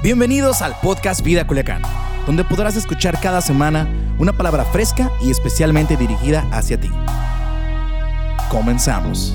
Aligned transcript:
Bienvenidos 0.00 0.62
al 0.62 0.78
podcast 0.80 1.22
Vida 1.24 1.44
Culiacán, 1.44 1.82
donde 2.24 2.44
podrás 2.44 2.76
escuchar 2.76 3.18
cada 3.20 3.40
semana 3.40 3.88
una 4.20 4.32
palabra 4.32 4.64
fresca 4.64 5.10
y 5.20 5.32
especialmente 5.32 5.96
dirigida 5.96 6.46
hacia 6.52 6.78
ti. 6.78 6.88
Comenzamos. 8.48 9.34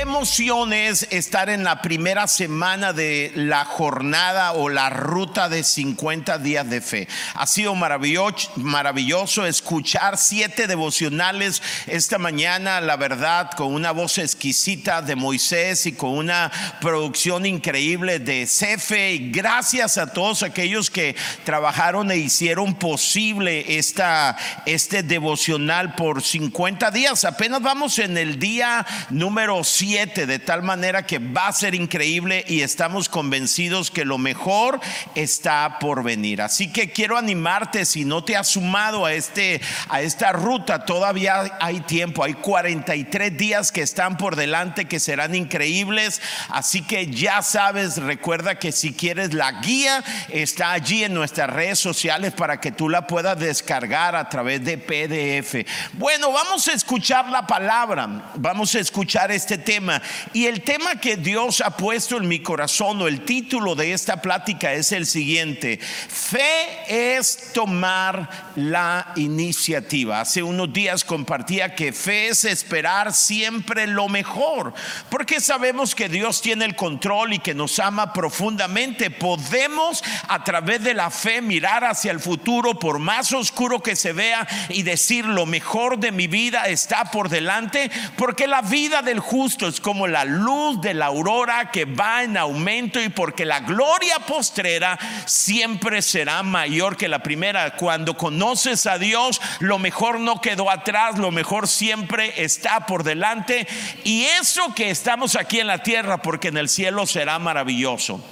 Qué 0.00 0.04
emoción 0.04 0.72
es 0.72 1.06
estar 1.10 1.50
en 1.50 1.62
la 1.62 1.82
primera 1.82 2.26
semana 2.26 2.94
de 2.94 3.32
la 3.34 3.66
jornada 3.66 4.52
o 4.52 4.70
la 4.70 4.88
ruta 4.88 5.50
de 5.50 5.62
50 5.62 6.38
días 6.38 6.70
de 6.70 6.80
fe. 6.80 7.06
Ha 7.34 7.46
sido 7.46 7.74
maravilloso, 7.74 9.44
escuchar 9.44 10.16
siete 10.16 10.66
devocionales 10.66 11.62
esta 11.86 12.16
mañana, 12.16 12.80
la 12.80 12.96
verdad, 12.96 13.50
con 13.50 13.74
una 13.74 13.90
voz 13.90 14.16
exquisita 14.16 15.02
de 15.02 15.16
Moisés 15.16 15.84
y 15.84 15.92
con 15.92 16.16
una 16.16 16.50
producción 16.80 17.44
increíble 17.44 18.20
de 18.20 18.46
Cefe. 18.46 19.12
Y 19.12 19.30
gracias 19.30 19.98
a 19.98 20.14
todos 20.14 20.42
aquellos 20.42 20.88
que 20.90 21.14
trabajaron 21.44 22.10
e 22.10 22.16
hicieron 22.16 22.74
posible 22.74 23.76
esta, 23.76 24.38
este 24.64 25.02
devocional 25.02 25.94
por 25.94 26.22
50 26.22 26.90
días. 26.90 27.26
Apenas 27.26 27.60
vamos 27.60 27.98
en 27.98 28.16
el 28.16 28.38
día 28.38 28.86
número 29.10 29.62
de 29.90 30.38
tal 30.38 30.62
manera 30.62 31.04
que 31.04 31.18
va 31.18 31.48
a 31.48 31.52
ser 31.52 31.74
increíble 31.74 32.44
y 32.46 32.60
estamos 32.60 33.08
convencidos 33.08 33.90
que 33.90 34.04
lo 34.04 34.18
mejor 34.18 34.78
está 35.16 35.78
por 35.80 36.04
venir. 36.04 36.42
Así 36.42 36.72
que 36.72 36.92
quiero 36.92 37.18
animarte, 37.18 37.84
si 37.84 38.04
no 38.04 38.22
te 38.22 38.36
has 38.36 38.46
sumado 38.46 39.04
a, 39.04 39.12
este, 39.14 39.60
a 39.88 40.00
esta 40.00 40.30
ruta, 40.30 40.84
todavía 40.84 41.58
hay 41.60 41.80
tiempo, 41.80 42.22
hay 42.22 42.34
43 42.34 43.36
días 43.36 43.72
que 43.72 43.82
están 43.82 44.16
por 44.16 44.36
delante 44.36 44.84
que 44.84 45.00
serán 45.00 45.34
increíbles. 45.34 46.22
Así 46.50 46.82
que 46.82 47.08
ya 47.08 47.42
sabes, 47.42 47.96
recuerda 47.96 48.60
que 48.60 48.70
si 48.70 48.92
quieres 48.92 49.34
la 49.34 49.50
guía, 49.60 50.04
está 50.28 50.70
allí 50.70 51.02
en 51.02 51.14
nuestras 51.14 51.50
redes 51.50 51.80
sociales 51.80 52.32
para 52.32 52.60
que 52.60 52.70
tú 52.70 52.88
la 52.88 53.08
puedas 53.08 53.36
descargar 53.40 54.14
a 54.14 54.28
través 54.28 54.64
de 54.64 54.78
PDF. 54.78 55.68
Bueno, 55.94 56.30
vamos 56.30 56.68
a 56.68 56.74
escuchar 56.74 57.28
la 57.28 57.44
palabra, 57.44 58.30
vamos 58.36 58.72
a 58.76 58.78
escuchar 58.78 59.32
este 59.32 59.58
tema 59.58 59.79
tema. 59.80 60.02
Y 60.32 60.46
el 60.46 60.60
tema 60.62 60.96
que 60.96 61.16
Dios 61.16 61.62
ha 61.62 61.76
puesto 61.76 62.18
en 62.18 62.28
mi 62.28 62.40
corazón 62.40 63.00
o 63.00 63.08
el 63.08 63.24
título 63.24 63.74
de 63.74 63.92
esta 63.92 64.20
plática 64.20 64.72
es 64.74 64.92
el 64.92 65.06
siguiente. 65.06 65.78
Fe 65.78 67.16
es 67.16 67.52
tomar 67.54 68.52
la 68.56 69.12
iniciativa. 69.16 70.20
Hace 70.20 70.42
unos 70.42 70.72
días 70.72 71.04
compartía 71.04 71.74
que 71.74 71.92
fe 71.92 72.28
es 72.28 72.44
esperar 72.44 73.12
siempre 73.14 73.86
lo 73.86 74.08
mejor, 74.08 74.74
porque 75.08 75.40
sabemos 75.40 75.94
que 75.94 76.08
Dios 76.08 76.42
tiene 76.42 76.66
el 76.66 76.76
control 76.76 77.32
y 77.32 77.38
que 77.38 77.54
nos 77.54 77.78
ama 77.78 78.12
profundamente. 78.12 79.10
Podemos 79.10 80.04
a 80.28 80.44
través 80.44 80.82
de 80.84 80.94
la 80.94 81.10
fe 81.10 81.40
mirar 81.40 81.84
hacia 81.84 82.12
el 82.12 82.20
futuro 82.20 82.78
por 82.78 82.98
más 82.98 83.32
oscuro 83.32 83.82
que 83.82 83.96
se 83.96 84.12
vea 84.12 84.46
y 84.68 84.82
decir 84.82 85.24
lo 85.24 85.46
mejor 85.46 85.98
de 85.98 86.12
mi 86.12 86.26
vida 86.26 86.64
está 86.64 87.04
por 87.06 87.30
delante, 87.30 87.90
porque 88.16 88.46
la 88.46 88.60
vida 88.60 89.00
del 89.00 89.20
justo 89.20 89.69
es 89.70 89.80
como 89.80 90.06
la 90.06 90.24
luz 90.24 90.80
de 90.80 90.92
la 90.92 91.06
aurora 91.06 91.70
que 91.70 91.86
va 91.86 92.22
en 92.22 92.36
aumento 92.36 93.00
y 93.00 93.08
porque 93.08 93.44
la 93.46 93.60
gloria 93.60 94.18
postrera 94.18 94.98
siempre 95.24 96.02
será 96.02 96.42
mayor 96.42 96.96
que 96.96 97.08
la 97.08 97.22
primera. 97.22 97.76
Cuando 97.76 98.16
conoces 98.16 98.86
a 98.86 98.98
Dios, 98.98 99.40
lo 99.60 99.78
mejor 99.78 100.20
no 100.20 100.40
quedó 100.40 100.70
atrás, 100.70 101.18
lo 101.18 101.30
mejor 101.30 101.68
siempre 101.68 102.42
está 102.42 102.86
por 102.86 103.04
delante. 103.04 103.66
Y 104.04 104.24
eso 104.24 104.74
que 104.74 104.90
estamos 104.90 105.36
aquí 105.36 105.60
en 105.60 105.66
la 105.68 105.82
tierra, 105.82 106.20
porque 106.20 106.48
en 106.48 106.58
el 106.58 106.68
cielo 106.68 107.06
será 107.06 107.38
maravilloso. 107.38 108.22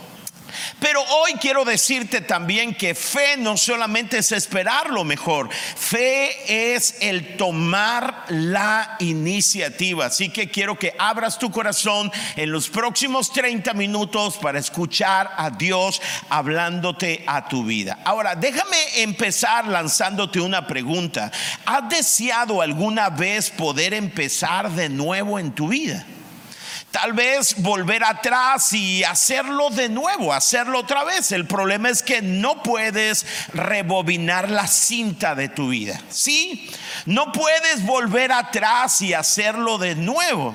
Pero 0.80 1.02
hoy 1.02 1.34
quiero 1.34 1.64
decirte 1.64 2.20
también 2.20 2.74
que 2.74 2.94
fe 2.94 3.36
no 3.36 3.56
solamente 3.56 4.18
es 4.18 4.32
esperar 4.32 4.90
lo 4.90 5.04
mejor, 5.04 5.50
fe 5.50 6.74
es 6.74 6.96
el 7.00 7.36
tomar 7.36 8.24
la 8.28 8.96
iniciativa. 9.00 10.06
Así 10.06 10.30
que 10.30 10.50
quiero 10.50 10.78
que 10.78 10.94
abras 10.98 11.38
tu 11.38 11.50
corazón 11.50 12.10
en 12.36 12.52
los 12.52 12.68
próximos 12.68 13.32
30 13.32 13.74
minutos 13.74 14.36
para 14.36 14.58
escuchar 14.58 15.32
a 15.36 15.50
Dios 15.50 16.00
hablándote 16.28 17.24
a 17.26 17.48
tu 17.48 17.64
vida. 17.64 17.98
Ahora, 18.04 18.34
déjame 18.34 19.02
empezar 19.02 19.66
lanzándote 19.66 20.40
una 20.40 20.66
pregunta. 20.66 21.30
¿Has 21.64 21.88
deseado 21.88 22.62
alguna 22.62 23.10
vez 23.10 23.50
poder 23.50 23.94
empezar 23.94 24.70
de 24.70 24.88
nuevo 24.88 25.38
en 25.38 25.52
tu 25.52 25.68
vida? 25.68 26.06
Tal 26.90 27.12
vez 27.12 27.60
volver 27.62 28.02
atrás 28.02 28.72
y 28.72 29.04
hacerlo 29.04 29.68
de 29.68 29.90
nuevo, 29.90 30.32
hacerlo 30.32 30.78
otra 30.78 31.04
vez. 31.04 31.32
El 31.32 31.46
problema 31.46 31.90
es 31.90 32.02
que 32.02 32.22
no 32.22 32.62
puedes 32.62 33.26
rebobinar 33.52 34.50
la 34.50 34.66
cinta 34.66 35.34
de 35.34 35.50
tu 35.50 35.68
vida. 35.68 36.00
Sí, 36.08 36.70
no 37.04 37.30
puedes 37.32 37.84
volver 37.84 38.32
atrás 38.32 39.02
y 39.02 39.12
hacerlo 39.12 39.76
de 39.76 39.96
nuevo. 39.96 40.54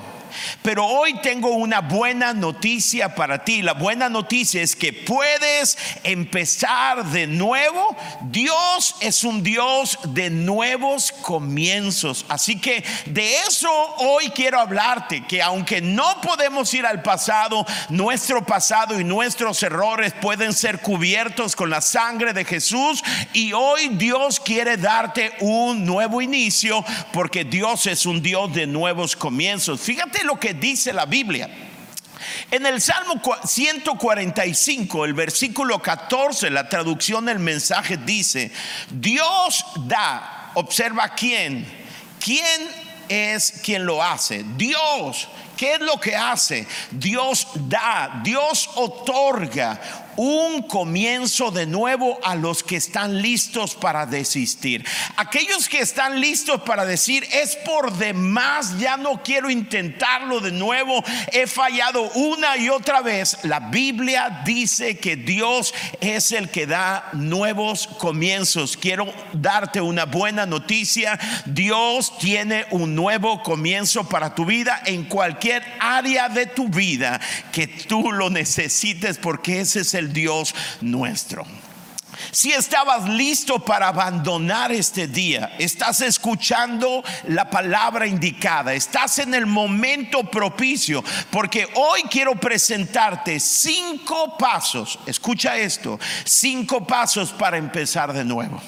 Pero 0.62 0.86
hoy 0.86 1.14
tengo 1.20 1.50
una 1.50 1.80
buena 1.80 2.32
noticia 2.32 3.14
para 3.14 3.44
ti. 3.44 3.62
La 3.62 3.74
buena 3.74 4.08
noticia 4.08 4.62
es 4.62 4.76
que 4.76 4.92
puedes 4.92 5.78
empezar 6.02 7.04
de 7.06 7.26
nuevo. 7.26 7.96
Dios 8.22 8.96
es 9.00 9.24
un 9.24 9.42
Dios 9.42 9.98
de 10.04 10.30
nuevos 10.30 11.12
comienzos. 11.12 12.24
Así 12.28 12.60
que 12.60 12.84
de 13.06 13.38
eso 13.40 13.70
hoy 13.98 14.30
quiero 14.30 14.58
hablarte, 14.58 15.24
que 15.26 15.42
aunque 15.42 15.80
no 15.80 16.20
podemos 16.20 16.72
ir 16.74 16.86
al 16.86 17.02
pasado, 17.02 17.64
nuestro 17.88 18.44
pasado 18.44 18.98
y 18.98 19.04
nuestros 19.04 19.62
errores 19.62 20.12
pueden 20.20 20.52
ser 20.52 20.80
cubiertos 20.80 21.56
con 21.56 21.70
la 21.70 21.80
sangre 21.80 22.32
de 22.32 22.44
Jesús. 22.44 23.02
Y 23.32 23.52
hoy 23.52 23.88
Dios 23.92 24.40
quiere 24.40 24.76
darte 24.76 25.32
un 25.40 25.84
nuevo 25.84 26.20
inicio 26.20 26.84
porque 27.12 27.44
Dios 27.44 27.86
es 27.86 28.06
un 28.06 28.22
Dios 28.22 28.52
de 28.52 28.66
nuevos 28.66 29.16
comienzos. 29.16 29.80
Fíjate 29.80 30.23
lo 30.24 30.38
que 30.38 30.54
dice 30.54 30.92
la 30.92 31.06
Biblia. 31.06 31.48
En 32.50 32.64
el 32.66 32.80
Salmo 32.80 33.20
145, 33.44 35.04
el 35.04 35.14
versículo 35.14 35.80
14, 35.80 36.50
la 36.50 36.68
traducción 36.68 37.26
del 37.26 37.38
mensaje 37.38 37.96
dice, 37.96 38.50
Dios 38.90 39.64
da, 39.86 40.50
observa 40.54 41.10
quién, 41.10 41.66
quién 42.20 42.68
es 43.08 43.60
quien 43.62 43.84
lo 43.84 44.02
hace, 44.02 44.44
Dios. 44.56 45.28
¿Qué 45.56 45.74
es 45.74 45.80
lo 45.80 46.00
que 46.00 46.16
hace? 46.16 46.66
Dios 46.90 47.46
da, 47.54 48.20
Dios 48.24 48.68
otorga 48.74 50.03
un 50.16 50.62
comienzo 50.62 51.50
de 51.50 51.66
nuevo 51.66 52.18
a 52.22 52.34
los 52.34 52.62
que 52.62 52.76
están 52.76 53.22
listos 53.22 53.74
para 53.74 54.06
desistir. 54.06 54.84
Aquellos 55.16 55.68
que 55.68 55.80
están 55.80 56.20
listos 56.20 56.62
para 56.62 56.84
decir, 56.84 57.26
es 57.32 57.56
por 57.56 57.92
demás, 57.96 58.78
ya 58.78 58.96
no 58.96 59.22
quiero 59.22 59.50
intentarlo 59.50 60.40
de 60.40 60.52
nuevo, 60.52 61.02
he 61.32 61.46
fallado 61.46 62.10
una 62.12 62.56
y 62.56 62.68
otra 62.68 63.00
vez. 63.00 63.38
La 63.44 63.60
Biblia 63.60 64.42
dice 64.44 64.98
que 64.98 65.16
Dios 65.16 65.74
es 66.00 66.32
el 66.32 66.50
que 66.50 66.66
da 66.66 67.08
nuevos 67.12 67.86
comienzos. 67.86 68.76
Quiero 68.76 69.12
darte 69.32 69.80
una 69.80 70.04
buena 70.04 70.46
noticia. 70.46 71.18
Dios 71.46 72.16
tiene 72.18 72.66
un 72.70 72.94
nuevo 72.94 73.42
comienzo 73.42 74.08
para 74.08 74.34
tu 74.34 74.44
vida 74.44 74.80
en 74.86 75.04
cualquier 75.04 75.62
área 75.80 76.28
de 76.28 76.46
tu 76.46 76.68
vida 76.68 77.20
que 77.52 77.66
tú 77.66 78.12
lo 78.12 78.30
necesites 78.30 79.18
porque 79.18 79.60
ese 79.60 79.80
es 79.80 79.94
el 79.94 80.03
Dios 80.12 80.54
nuestro. 80.80 81.44
Si 82.30 82.52
estabas 82.52 83.08
listo 83.08 83.58
para 83.58 83.88
abandonar 83.88 84.72
este 84.72 85.06
día, 85.06 85.54
estás 85.58 86.00
escuchando 86.00 87.02
la 87.28 87.50
palabra 87.50 88.06
indicada, 88.06 88.74
estás 88.74 89.18
en 89.18 89.34
el 89.34 89.46
momento 89.46 90.24
propicio, 90.24 91.02
porque 91.30 91.68
hoy 91.74 92.02
quiero 92.10 92.34
presentarte 92.34 93.40
cinco 93.40 94.36
pasos, 94.38 94.98
escucha 95.06 95.56
esto, 95.56 95.98
cinco 96.24 96.86
pasos 96.86 97.32
para 97.32 97.56
empezar 97.56 98.12
de 98.12 98.24
nuevo 98.24 98.60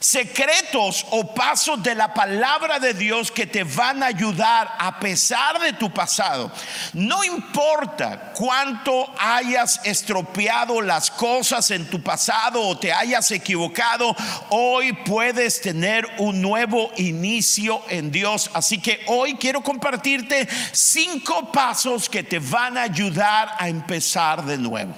secretos 0.00 1.06
o 1.10 1.34
pasos 1.34 1.82
de 1.82 1.94
la 1.94 2.12
palabra 2.14 2.78
de 2.78 2.94
Dios 2.94 3.30
que 3.30 3.46
te 3.46 3.64
van 3.64 4.02
a 4.02 4.06
ayudar 4.06 4.74
a 4.78 4.98
pesar 4.98 5.60
de 5.60 5.72
tu 5.72 5.90
pasado. 5.90 6.50
No 6.92 7.24
importa 7.24 8.32
cuánto 8.34 9.12
hayas 9.18 9.80
estropeado 9.84 10.80
las 10.80 11.10
cosas 11.10 11.70
en 11.70 11.88
tu 11.88 12.02
pasado 12.02 12.62
o 12.62 12.78
te 12.78 12.92
hayas 12.92 13.30
equivocado, 13.30 14.14
hoy 14.50 14.92
puedes 14.92 15.60
tener 15.60 16.06
un 16.18 16.40
nuevo 16.40 16.90
inicio 16.96 17.82
en 17.88 18.10
Dios. 18.10 18.50
Así 18.54 18.78
que 18.78 19.00
hoy 19.06 19.34
quiero 19.34 19.62
compartirte 19.62 20.48
cinco 20.72 21.50
pasos 21.52 22.08
que 22.08 22.22
te 22.22 22.38
van 22.38 22.76
a 22.78 22.82
ayudar 22.82 23.54
a 23.58 23.68
empezar 23.68 24.44
de 24.44 24.58
nuevo. 24.58 24.94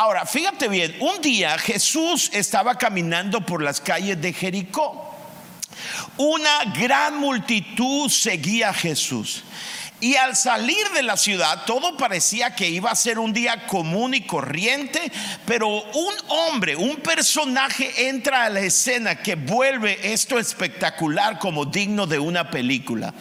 Ahora, 0.00 0.24
fíjate 0.26 0.68
bien, 0.68 0.94
un 1.00 1.20
día 1.20 1.58
Jesús 1.58 2.30
estaba 2.32 2.76
caminando 2.76 3.44
por 3.44 3.60
las 3.60 3.80
calles 3.80 4.20
de 4.22 4.32
Jericó. 4.32 5.12
Una 6.16 6.66
gran 6.72 7.18
multitud 7.18 8.08
seguía 8.08 8.68
a 8.68 8.74
Jesús. 8.74 9.42
Y 10.00 10.14
al 10.14 10.36
salir 10.36 10.88
de 10.94 11.02
la 11.02 11.16
ciudad, 11.16 11.64
todo 11.64 11.96
parecía 11.96 12.54
que 12.54 12.68
iba 12.68 12.88
a 12.88 12.94
ser 12.94 13.18
un 13.18 13.32
día 13.32 13.66
común 13.66 14.14
y 14.14 14.20
corriente, 14.20 15.10
pero 15.44 15.68
un 15.68 16.14
hombre, 16.28 16.76
un 16.76 16.96
personaje 16.96 18.08
entra 18.08 18.44
a 18.44 18.48
la 18.48 18.60
escena 18.60 19.16
que 19.16 19.34
vuelve 19.34 20.12
esto 20.12 20.38
espectacular 20.38 21.40
como 21.40 21.64
digno 21.64 22.06
de 22.06 22.20
una 22.20 22.48
película. 22.48 23.12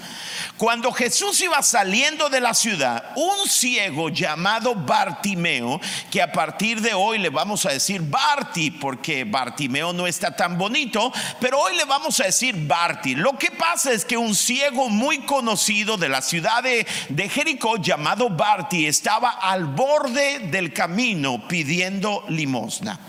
Cuando 0.57 0.91
Jesús 0.91 1.39
iba 1.41 1.61
saliendo 1.63 2.29
de 2.29 2.41
la 2.41 2.53
ciudad, 2.53 3.11
un 3.15 3.47
ciego 3.47 4.09
llamado 4.09 4.75
Bartimeo, 4.75 5.79
que 6.11 6.21
a 6.21 6.31
partir 6.31 6.81
de 6.81 6.93
hoy 6.93 7.17
le 7.17 7.29
vamos 7.29 7.65
a 7.65 7.71
decir 7.71 8.01
Barti, 8.01 8.71
porque 8.71 9.23
Bartimeo 9.23 9.93
no 9.93 10.05
está 10.05 10.35
tan 10.35 10.57
bonito, 10.57 11.11
pero 11.39 11.59
hoy 11.59 11.75
le 11.75 11.85
vamos 11.85 12.19
a 12.19 12.25
decir 12.25 12.55
Barti. 12.55 13.15
Lo 13.15 13.37
que 13.37 13.51
pasa 13.51 13.91
es 13.91 14.05
que 14.05 14.17
un 14.17 14.35
ciego 14.35 14.89
muy 14.89 15.19
conocido 15.19 15.97
de 15.97 16.09
la 16.09 16.21
ciudad 16.21 16.66
de, 17.09 17.29
Jericó, 17.29 17.77
llamado 17.77 18.29
Barti, 18.29 18.85
estaba 18.85 19.31
al 19.41 19.65
borde 19.65 20.39
del 20.39 20.73
camino 20.73 21.47
pidiendo 21.47 22.25
limosna. 22.29 22.99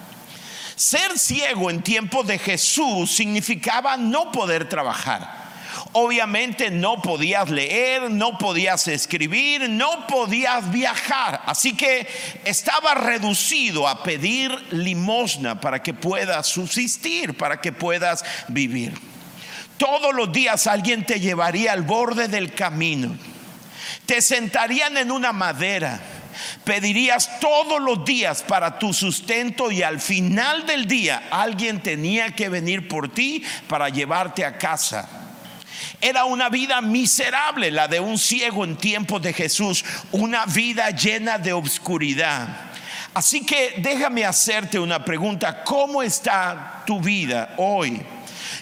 Ser 0.77 1.19
ciego 1.19 1.71
en 1.71 1.83
tiempo 1.83 2.23
de 2.23 2.39
Jesús 2.39 3.11
significaba 3.11 3.97
no 3.97 4.31
poder 4.31 4.69
trabajar. 4.69 5.49
Obviamente 5.93 6.71
no 6.71 7.01
podías 7.03 7.49
leer, 7.51 8.11
no 8.11 8.39
podías 8.39 8.87
escribir, 8.89 9.69
no 9.69 10.07
podías 10.07 10.71
viajar. 10.71 11.43
Así 11.47 11.77
que 11.77 12.07
estaba 12.45 12.95
reducido 12.95 13.89
a 13.89 14.03
pedir 14.03 14.51
limosna 14.71 15.61
para 15.61 15.83
que 15.83 15.95
puedas 15.95 16.47
subsistir, 16.47 17.37
para 17.37 17.61
que 17.61 17.73
puedas 17.73 18.25
vivir. 18.49 18.95
Todos 19.79 20.13
los 20.13 20.31
días 20.33 20.67
alguien 20.67 21.07
te 21.07 21.21
llevaría 21.21 21.73
al 21.73 21.83
borde 21.83 22.29
del 22.29 22.53
camino. 22.53 23.17
Te 24.09 24.23
sentarían 24.23 24.97
en 24.97 25.11
una 25.11 25.35
madera. 25.35 26.01
Pedirías 26.65 27.39
todos 27.41 27.79
los 27.79 28.07
días 28.07 28.43
para 28.43 28.79
tu 28.79 28.95
sustento 28.95 29.71
y 29.71 29.83
al 29.83 30.01
final 30.01 30.65
del 30.65 30.87
día 30.87 31.25
alguien 31.31 31.83
tenía 31.83 32.35
que 32.35 32.49
venir 32.49 32.89
por 32.89 33.13
ti 33.13 33.45
para 33.69 33.91
llevarte 33.91 34.47
a 34.47 34.57
casa. 34.57 35.07
Era 36.01 36.25
una 36.25 36.49
vida 36.49 36.81
miserable 36.81 37.71
la 37.71 37.87
de 37.87 38.01
un 38.01 38.17
ciego 38.17 38.65
en 38.65 38.79
tiempos 38.79 39.21
de 39.21 39.35
Jesús, 39.35 39.85
una 40.11 40.47
vida 40.47 40.89
llena 40.91 41.37
de 41.37 41.53
obscuridad. 41.53 42.49
Así 43.13 43.45
que 43.45 43.75
déjame 43.77 44.25
hacerte 44.25 44.79
una 44.79 45.05
pregunta, 45.05 45.63
¿cómo 45.63 46.03
está 46.03 46.83
tu 46.87 46.99
vida 46.99 47.53
hoy? 47.59 48.01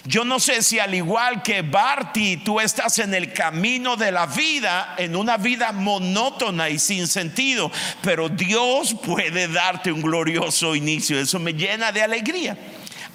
Yo 0.07 0.23
no 0.23 0.39
sé 0.39 0.63
si 0.63 0.79
al 0.79 0.95
igual 0.95 1.43
que 1.43 1.63
Barty, 1.63 2.37
tú 2.37 2.61
estás 2.61 2.97
en 2.99 3.13
el 3.13 3.33
camino 3.33 3.97
de 3.97 4.09
la 4.09 4.25
vida, 4.25 4.95
en 4.97 5.17
una 5.17 5.35
vida 5.35 5.73
monótona 5.73 6.69
y 6.69 6.79
sin 6.79 7.07
sentido, 7.07 7.69
pero 8.01 8.29
Dios 8.29 8.95
puede 9.05 9.49
darte 9.49 9.91
un 9.91 10.01
glorioso 10.01 10.77
inicio. 10.77 11.19
Eso 11.19 11.39
me 11.39 11.51
llena 11.51 11.91
de 11.91 12.03
alegría. 12.03 12.57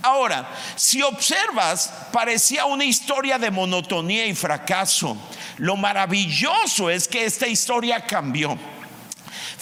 Ahora, 0.03 0.51
si 0.77 1.01
observas, 1.01 2.09
parecía 2.13 2.67
una 2.67 2.85
historia 2.85 3.39
de 3.39 3.51
monotonía 3.51 4.27
y 4.27 4.35
fracaso. 4.35 5.17
Lo 5.57 5.77
maravilloso 5.77 6.91
es 6.91 7.09
que 7.09 7.25
esta 7.25 7.47
historia 7.47 8.05
cambió. 8.05 8.59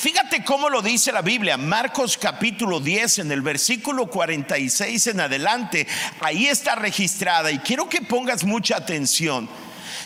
Fíjate 0.01 0.43
cómo 0.43 0.71
lo 0.71 0.81
dice 0.81 1.13
la 1.13 1.21
Biblia, 1.21 1.59
Marcos 1.59 2.17
capítulo 2.17 2.81
10 2.81 3.19
en 3.19 3.33
el 3.33 3.43
versículo 3.43 4.07
46 4.07 5.09
en 5.09 5.21
adelante, 5.21 5.87
ahí 6.23 6.47
está 6.47 6.75
registrada 6.75 7.51
y 7.51 7.59
quiero 7.59 7.87
que 7.87 8.01
pongas 8.01 8.43
mucha 8.45 8.79
atención. 8.79 9.47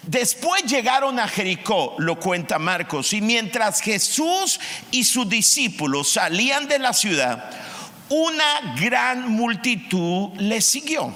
Después 0.03 0.65
llegaron 0.65 1.21
a 1.21 1.29
Jericó, 1.29 1.95
lo 1.99 2.19
cuenta 2.19 2.59
Marcos, 2.59 3.13
y 3.13 3.21
mientras 3.21 3.81
Jesús 3.81 4.59
y 4.91 5.05
sus 5.05 5.29
discípulos 5.29 6.09
salían 6.09 6.67
de 6.67 6.81
la 6.81 6.93
ciudad, 6.93 7.49
una 8.09 8.75
gran 8.81 9.31
multitud 9.31 10.31
le 10.39 10.61
siguió. 10.61 11.15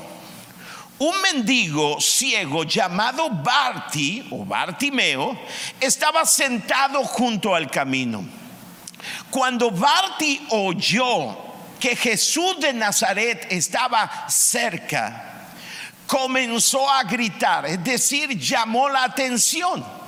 Un 1.00 1.20
mendigo 1.20 2.00
ciego 2.00 2.62
llamado 2.62 3.28
Barti 3.28 4.28
o 4.30 4.44
Bartimeo 4.44 5.36
estaba 5.80 6.24
sentado 6.24 7.02
junto 7.02 7.56
al 7.56 7.68
camino. 7.68 8.38
Cuando 9.30 9.70
Barti 9.70 10.46
oyó 10.50 11.36
que 11.78 11.94
Jesús 11.94 12.58
de 12.60 12.72
Nazaret 12.72 13.46
estaba 13.50 14.28
cerca, 14.28 15.46
comenzó 16.06 16.88
a 16.90 17.02
gritar, 17.04 17.66
es 17.66 17.82
decir, 17.84 18.38
llamó 18.38 18.88
la 18.88 19.04
atención 19.04 19.98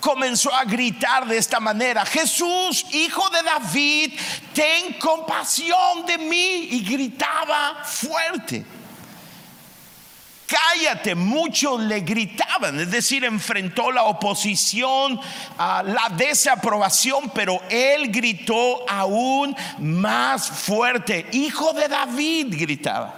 comenzó 0.00 0.54
a 0.54 0.64
gritar 0.64 1.26
de 1.26 1.38
esta 1.38 1.60
manera, 1.60 2.04
Jesús, 2.06 2.86
hijo 2.92 3.28
de 3.30 3.42
David, 3.42 4.12
ten 4.54 4.94
compasión 4.94 6.06
de 6.06 6.18
mí. 6.18 6.68
Y 6.70 6.84
gritaba 6.84 7.84
fuerte. 7.84 8.64
Cállate, 10.48 11.14
muchos 11.14 11.78
le 11.82 12.00
gritaban, 12.00 12.80
es 12.80 12.90
decir, 12.90 13.22
enfrentó 13.22 13.92
la 13.92 14.04
oposición, 14.04 15.20
la 15.58 16.10
desaprobación, 16.16 17.30
pero 17.34 17.60
él 17.68 18.10
gritó 18.10 18.88
aún 18.88 19.54
más 19.78 20.48
fuerte, 20.48 21.26
hijo 21.32 21.74
de 21.74 21.86
David, 21.88 22.46
gritaba, 22.58 23.14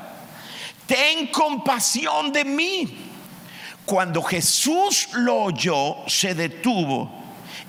ten 0.87 1.29
compasión 1.29 2.33
de 2.33 2.45
mí. 2.45 2.99
Cuando 3.85 4.23
Jesús 4.23 5.11
lo 5.13 5.45
oyó, 5.45 5.99
se 6.09 6.35
detuvo 6.35 7.13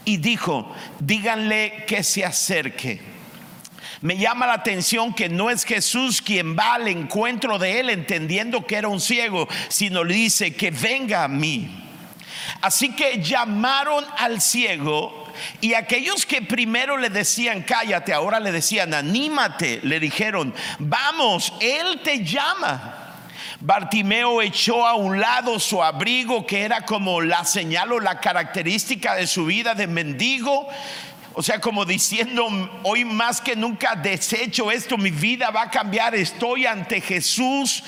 y 0.06 0.18
dijo, 0.18 0.74
díganle 1.00 1.86
que 1.86 2.04
se 2.04 2.26
acerque. 2.26 3.11
Me 4.02 4.18
llama 4.18 4.48
la 4.48 4.54
atención 4.54 5.14
que 5.14 5.30
no 5.30 5.52
es 5.52 5.64
Jesús 5.64 6.24
quien 6.24 6.58
va 6.58 6.74
al 6.74 6.88
encuentro 6.88 7.60
de 7.60 7.80
él 7.80 7.90
entendiendo 7.92 8.66
que 8.66 8.78
era 8.78 8.88
un 8.88 9.00
ciego, 9.00 9.48
sino 9.70 10.04
le 10.04 10.16
dice 10.16 10.56
que 10.56 10.72
venga 10.72 11.24
a 11.24 11.28
mí. 11.28 11.70
Así 12.62 12.90
que 12.90 13.22
llamaron 13.22 14.04
al 14.18 14.42
ciego 14.42 15.22
y 15.62 15.76
aquellos 15.76 16.26
que 16.26 16.42
primero 16.42 16.98
le 16.98 17.10
decían 17.10 17.62
cállate, 17.62 18.12
ahora 18.14 18.40
le 18.40 18.52
decían 18.52 18.94
anímate, 18.94 19.82
le 19.84 20.00
dijeron, 20.00 20.54
vamos, 20.80 21.54
Él 21.60 22.02
te 22.04 22.24
llama. 22.24 22.98
Bartimeo 23.60 24.42
echó 24.42 24.88
a 24.88 24.96
un 24.96 25.20
lado 25.20 25.60
su 25.60 25.84
abrigo, 25.84 26.48
que 26.48 26.64
era 26.64 26.84
como 26.84 27.22
la 27.22 27.46
señal 27.46 27.92
o 27.92 28.00
la 28.00 28.20
característica 28.20 29.14
de 29.14 29.28
su 29.28 29.46
vida 29.46 29.76
de 29.76 29.86
mendigo. 29.86 30.68
O 31.34 31.42
sea, 31.42 31.62
como 31.62 31.86
diciendo, 31.86 32.48
hoy 32.84 33.06
más 33.06 33.40
que 33.40 33.56
nunca 33.56 33.96
desecho 33.96 34.70
esto, 34.70 34.98
mi 34.98 35.12
vida 35.12 35.50
va 35.50 35.64
a 35.64 35.72
cambiar, 35.72 36.14
estoy 36.14 36.66
ante 36.66 37.00
Jesús 37.00 37.84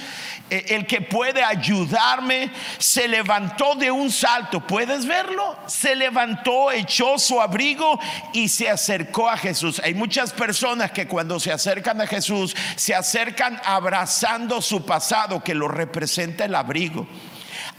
eh, 0.49 0.65
el 0.69 0.85
que 0.85 1.01
puede 1.01 1.43
ayudarme, 1.43 2.51
se 2.77 3.07
levantó 3.07 3.75
de 3.75 3.91
un 3.91 4.11
salto. 4.11 4.61
¿Puedes 4.61 5.05
verlo? 5.05 5.57
Se 5.67 5.95
levantó, 5.95 6.71
echó 6.71 7.17
su 7.17 7.41
abrigo 7.41 7.99
y 8.33 8.47
se 8.49 8.69
acercó 8.69 9.29
a 9.29 9.37
Jesús. 9.37 9.81
Hay 9.83 9.93
muchas 9.93 10.31
personas 10.31 10.91
que 10.91 11.07
cuando 11.07 11.39
se 11.39 11.51
acercan 11.51 11.99
a 12.01 12.07
Jesús, 12.07 12.55
se 12.75 12.95
acercan 12.95 13.59
abrazando 13.65 14.61
su 14.61 14.85
pasado 14.85 15.43
que 15.43 15.53
lo 15.53 15.67
representa 15.67 16.45
el 16.45 16.55
abrigo 16.55 17.07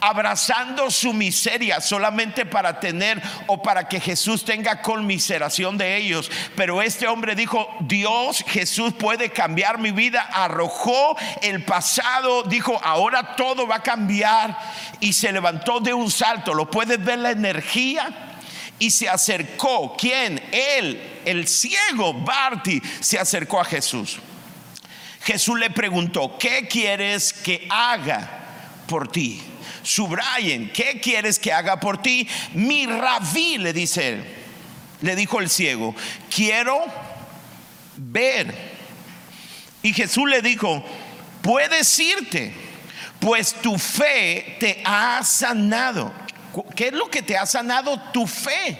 abrazando 0.08 0.90
su 0.90 1.12
miseria 1.12 1.80
solamente 1.80 2.44
para 2.44 2.78
tener 2.78 3.23
o 3.46 3.62
para 3.62 3.88
que 3.88 4.00
Jesús 4.00 4.44
tenga 4.44 4.82
conmiseración 4.82 5.78
de 5.78 5.96
ellos. 5.96 6.30
Pero 6.56 6.82
este 6.82 7.06
hombre 7.08 7.34
dijo, 7.34 7.68
Dios, 7.80 8.44
Jesús 8.46 8.92
puede 8.92 9.30
cambiar 9.30 9.78
mi 9.78 9.92
vida. 9.92 10.28
Arrojó 10.32 11.16
el 11.42 11.64
pasado, 11.64 12.42
dijo, 12.42 12.80
ahora 12.84 13.34
todo 13.37 13.66
va 13.66 13.76
a 13.76 13.82
cambiar. 13.82 14.56
Y 15.00 15.12
se 15.12 15.32
levantó 15.32 15.80
de 15.80 15.94
un 15.94 16.11
salto. 16.11 16.54
¿Lo 16.54 16.70
puedes 16.70 17.02
ver 17.02 17.18
la 17.18 17.30
energía? 17.30 18.30
y 18.78 18.90
se 18.90 19.08
acercó. 19.08 19.96
¿Quién? 19.96 20.42
Él, 20.50 21.20
el 21.25 21.46
ciego 21.46 22.12
Barti, 22.12 22.82
se 23.00 23.18
acercó 23.18 23.61
a 23.61 23.64
Jesús. 23.64 24.18
Jesús 25.23 25.58
le 25.58 25.70
preguntó, 25.70 26.37
¿qué 26.38 26.68
quieres 26.68 27.32
que 27.32 27.66
haga 27.70 28.28
por 28.87 29.08
ti? 29.08 29.42
Subrayen, 29.85 30.73
¿qué 30.73 31.00
quieres 31.00 31.38
que 31.38 31.53
haga 31.53 31.79
por 31.79 32.03
ti? 32.03 32.26
Mi 32.55 32.87
rabí, 32.87 33.59
le 33.59 33.73
dice 33.73 34.09
él, 34.09 34.25
le 35.03 35.14
dijo 35.14 35.41
el 35.41 35.49
ciego, 35.49 35.95
quiero 36.35 36.85
ver. 37.97 38.75
Y 39.83 39.93
Jesús 39.93 40.29
le 40.29 40.43
dijo, 40.43 40.85
puedes 41.43 41.97
irte, 42.00 42.53
pues 43.21 43.55
tu 43.55 43.79
fe 43.79 44.57
te 44.59 44.83
ha 44.85 45.23
sanado. 45.23 46.12
¿Qué 46.75 46.88
es 46.88 46.93
lo 46.93 47.11
que 47.11 47.23
te 47.23 47.37
ha 47.37 47.47
sanado? 47.47 48.00
Tu 48.12 48.26
fe. 48.26 48.79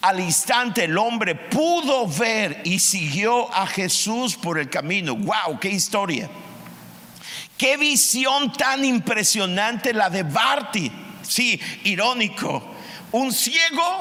Al 0.00 0.20
instante 0.20 0.84
el 0.84 0.96
hombre 0.96 1.34
pudo 1.34 2.06
ver 2.06 2.60
y 2.64 2.78
siguió 2.78 3.52
a 3.52 3.66
Jesús 3.66 4.36
por 4.36 4.58
el 4.58 4.70
camino. 4.70 5.16
¡Wow! 5.16 5.58
¡Qué 5.60 5.70
historia! 5.70 6.28
Qué 7.58 7.76
visión 7.76 8.52
tan 8.52 8.84
impresionante 8.84 9.92
la 9.92 10.08
de 10.08 10.22
Barty. 10.22 10.90
Sí, 11.22 11.60
irónico. 11.84 12.76
un 13.10 13.32
ciego 13.32 14.00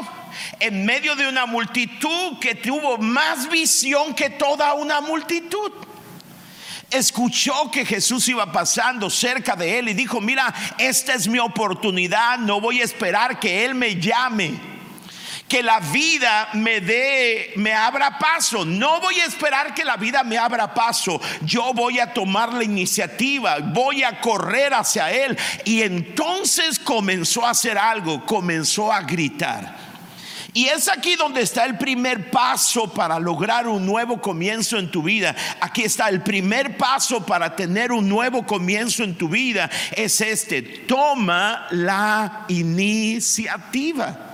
en 0.59 0.85
medio 0.85 1.15
de 1.15 1.27
una 1.27 1.45
multitud 1.45 2.39
que 2.39 2.55
tuvo 2.55 2.97
más 2.97 3.49
visión 3.49 4.13
que 4.13 4.29
toda 4.29 4.73
una 4.75 5.01
multitud. 5.01 5.71
Escuchó 6.91 7.71
que 7.71 7.85
Jesús 7.85 8.27
iba 8.29 8.51
pasando 8.51 9.09
cerca 9.09 9.55
de 9.55 9.79
él 9.79 9.89
y 9.89 9.93
dijo, 9.93 10.21
mira, 10.21 10.53
esta 10.77 11.15
es 11.15 11.27
mi 11.27 11.39
oportunidad, 11.39 12.37
no 12.37 12.61
voy 12.61 12.81
a 12.81 12.85
esperar 12.85 13.39
que 13.39 13.65
Él 13.65 13.75
me 13.75 13.99
llame 13.99 14.76
que 15.47 15.63
la 15.63 15.79
vida 15.79 16.49
me 16.53 16.81
dé, 16.81 17.53
me 17.55 17.73
abra 17.73 18.17
paso. 18.19 18.65
No 18.65 18.99
voy 18.99 19.19
a 19.19 19.25
esperar 19.25 19.73
que 19.73 19.85
la 19.85 19.97
vida 19.97 20.23
me 20.23 20.37
abra 20.37 20.73
paso. 20.73 21.19
Yo 21.41 21.73
voy 21.73 21.99
a 21.99 22.13
tomar 22.13 22.53
la 22.53 22.63
iniciativa, 22.63 23.57
voy 23.59 24.03
a 24.03 24.19
correr 24.19 24.73
hacia 24.73 25.11
Él. 25.11 25.37
Y 25.65 25.81
entonces 25.81 26.79
comenzó 26.79 27.45
a 27.45 27.51
hacer 27.51 27.77
algo, 27.77 28.25
comenzó 28.25 28.91
a 28.91 29.01
gritar. 29.01 29.87
Y 30.53 30.65
es 30.69 30.89
aquí 30.89 31.15
donde 31.15 31.41
está 31.41 31.65
el 31.65 31.77
primer 31.77 32.31
paso 32.31 32.91
para 32.91 33.19
lograr 33.19 33.67
un 33.67 33.85
nuevo 33.85 34.19
comienzo 34.19 34.79
en 34.79 34.89
tu 34.89 35.03
vida. 35.03 35.35
Aquí 35.61 35.83
está 35.83 36.09
el 36.09 36.23
primer 36.23 36.77
paso 36.77 37.23
para 37.23 37.55
tener 37.55 37.91
un 37.91 38.09
nuevo 38.09 38.43
comienzo 38.43 39.03
en 39.03 39.15
tu 39.15 39.29
vida. 39.29 39.69
Es 39.95 40.19
este, 40.19 40.63
toma 40.63 41.67
la 41.69 42.45
iniciativa. 42.47 44.26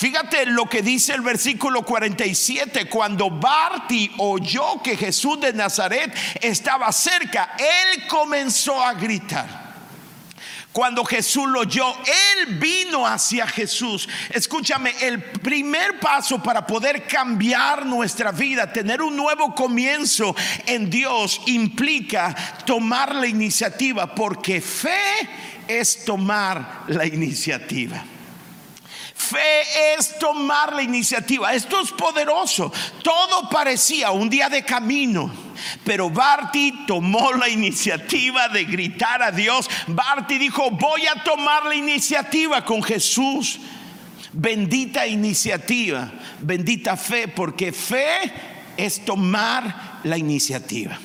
Fíjate 0.00 0.46
lo 0.46 0.66
que 0.66 0.80
dice 0.80 1.12
el 1.12 1.20
versículo 1.20 1.84
47, 1.84 2.88
cuando 2.88 3.28
Barti 3.28 4.10
oyó 4.16 4.82
que 4.82 4.96
Jesús 4.96 5.38
de 5.38 5.52
Nazaret 5.52 6.10
estaba 6.40 6.90
cerca, 6.90 7.54
él 7.58 8.08
comenzó 8.08 8.82
a 8.82 8.94
gritar. 8.94 9.68
Cuando 10.72 11.04
Jesús 11.04 11.46
lo 11.50 11.60
oyó, 11.60 11.92
Él 12.06 12.58
vino 12.58 13.06
hacia 13.06 13.46
Jesús. 13.46 14.08
Escúchame, 14.30 14.94
el 15.02 15.22
primer 15.22 16.00
paso 16.00 16.42
para 16.42 16.66
poder 16.66 17.06
cambiar 17.06 17.84
nuestra 17.84 18.32
vida, 18.32 18.72
tener 18.72 19.02
un 19.02 19.14
nuevo 19.14 19.54
comienzo 19.54 20.34
en 20.64 20.88
Dios, 20.88 21.42
implica 21.44 22.34
tomar 22.64 23.14
la 23.16 23.26
iniciativa, 23.26 24.14
porque 24.14 24.62
fe 24.62 25.28
es 25.68 26.06
tomar 26.06 26.84
la 26.88 27.04
iniciativa. 27.04 28.02
Fe 29.20 29.96
es 29.98 30.18
tomar 30.18 30.72
la 30.72 30.82
iniciativa. 30.82 31.52
Esto 31.52 31.78
es 31.82 31.92
poderoso. 31.92 32.72
Todo 33.02 33.50
parecía 33.50 34.12
un 34.12 34.30
día 34.30 34.48
de 34.48 34.64
camino. 34.64 35.30
Pero 35.84 36.08
Barty 36.08 36.86
tomó 36.86 37.34
la 37.34 37.46
iniciativa 37.46 38.48
de 38.48 38.64
gritar 38.64 39.22
a 39.22 39.30
Dios. 39.30 39.68
Barty 39.88 40.38
dijo, 40.38 40.70
voy 40.70 41.06
a 41.06 41.22
tomar 41.22 41.66
la 41.66 41.74
iniciativa 41.74 42.64
con 42.64 42.82
Jesús. 42.82 43.60
Bendita 44.32 45.06
iniciativa, 45.06 46.10
bendita 46.40 46.96
fe, 46.96 47.28
porque 47.28 47.72
fe 47.72 48.32
es 48.78 49.04
tomar 49.04 50.00
la 50.02 50.16
iniciativa. 50.16 50.98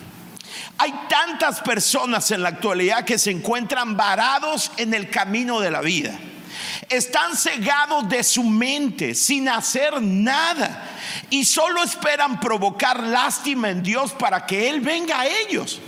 Hay 0.77 0.93
tantas 1.09 1.59
personas 1.59 2.31
en 2.31 2.43
la 2.43 2.49
actualidad 2.49 3.03
que 3.03 3.17
se 3.17 3.31
encuentran 3.31 3.97
varados 3.97 4.71
en 4.77 4.93
el 4.93 5.09
camino 5.09 5.59
de 5.59 5.71
la 5.71 5.81
vida 5.81 6.17
están 6.89 7.35
cegados 7.35 8.07
de 8.09 8.23
su 8.23 8.43
mente 8.43 9.15
sin 9.15 9.49
hacer 9.49 10.01
nada 10.01 10.83
y 11.29 11.45
solo 11.45 11.83
esperan 11.83 12.39
provocar 12.39 13.01
lástima 13.01 13.69
en 13.69 13.83
Dios 13.83 14.11
para 14.13 14.45
que 14.45 14.69
Él 14.69 14.81
venga 14.81 15.21
a 15.21 15.27
ellos. 15.27 15.81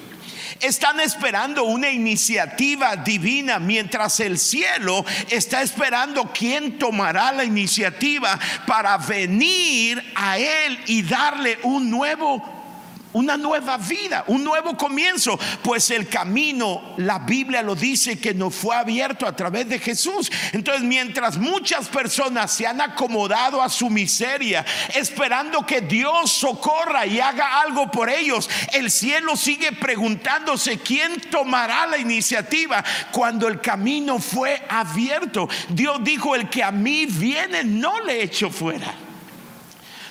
Están 0.59 0.99
esperando 0.99 1.65
una 1.65 1.89
iniciativa 1.89 2.95
divina 2.95 3.59
mientras 3.59 4.19
el 4.19 4.39
cielo 4.39 5.05
está 5.29 5.61
esperando 5.61 6.31
quién 6.33 6.79
tomará 6.79 7.31
la 7.31 7.43
iniciativa 7.43 8.39
para 8.65 8.97
venir 8.97 10.03
a 10.15 10.39
Él 10.39 10.79
y 10.87 11.03
darle 11.03 11.59
un 11.61 11.91
nuevo 11.91 12.56
una 13.17 13.35
nueva 13.35 13.77
vida, 13.77 14.23
un 14.27 14.43
nuevo 14.43 14.77
comienzo, 14.77 15.39
pues 15.63 15.89
el 15.89 16.07
camino, 16.07 16.93
la 16.97 17.17
Biblia 17.17 17.63
lo 17.63 17.73
dice 17.73 18.19
que 18.19 18.35
nos 18.35 18.53
fue 18.53 18.75
abierto 18.75 19.25
a 19.25 19.35
través 19.35 19.67
de 19.67 19.79
Jesús. 19.79 20.31
Entonces, 20.53 20.83
mientras 20.83 21.37
muchas 21.37 21.87
personas 21.87 22.53
se 22.53 22.67
han 22.67 22.79
acomodado 22.79 23.61
a 23.61 23.69
su 23.69 23.89
miseria, 23.89 24.63
esperando 24.93 25.65
que 25.65 25.81
Dios 25.81 26.31
socorra 26.31 27.07
y 27.07 27.19
haga 27.19 27.61
algo 27.61 27.89
por 27.89 28.07
ellos, 28.07 28.47
el 28.73 28.91
cielo 28.91 29.35
sigue 29.35 29.71
preguntándose 29.71 30.77
quién 30.77 31.19
tomará 31.31 31.87
la 31.87 31.97
iniciativa 31.97 32.83
cuando 33.11 33.47
el 33.47 33.59
camino 33.61 34.19
fue 34.19 34.61
abierto. 34.69 35.49
Dios 35.69 36.03
dijo, 36.03 36.35
el 36.35 36.49
que 36.49 36.63
a 36.63 36.71
mí 36.71 37.07
viene, 37.07 37.63
no 37.63 37.99
le 38.01 38.21
echo 38.21 38.51
fuera. 38.51 39.06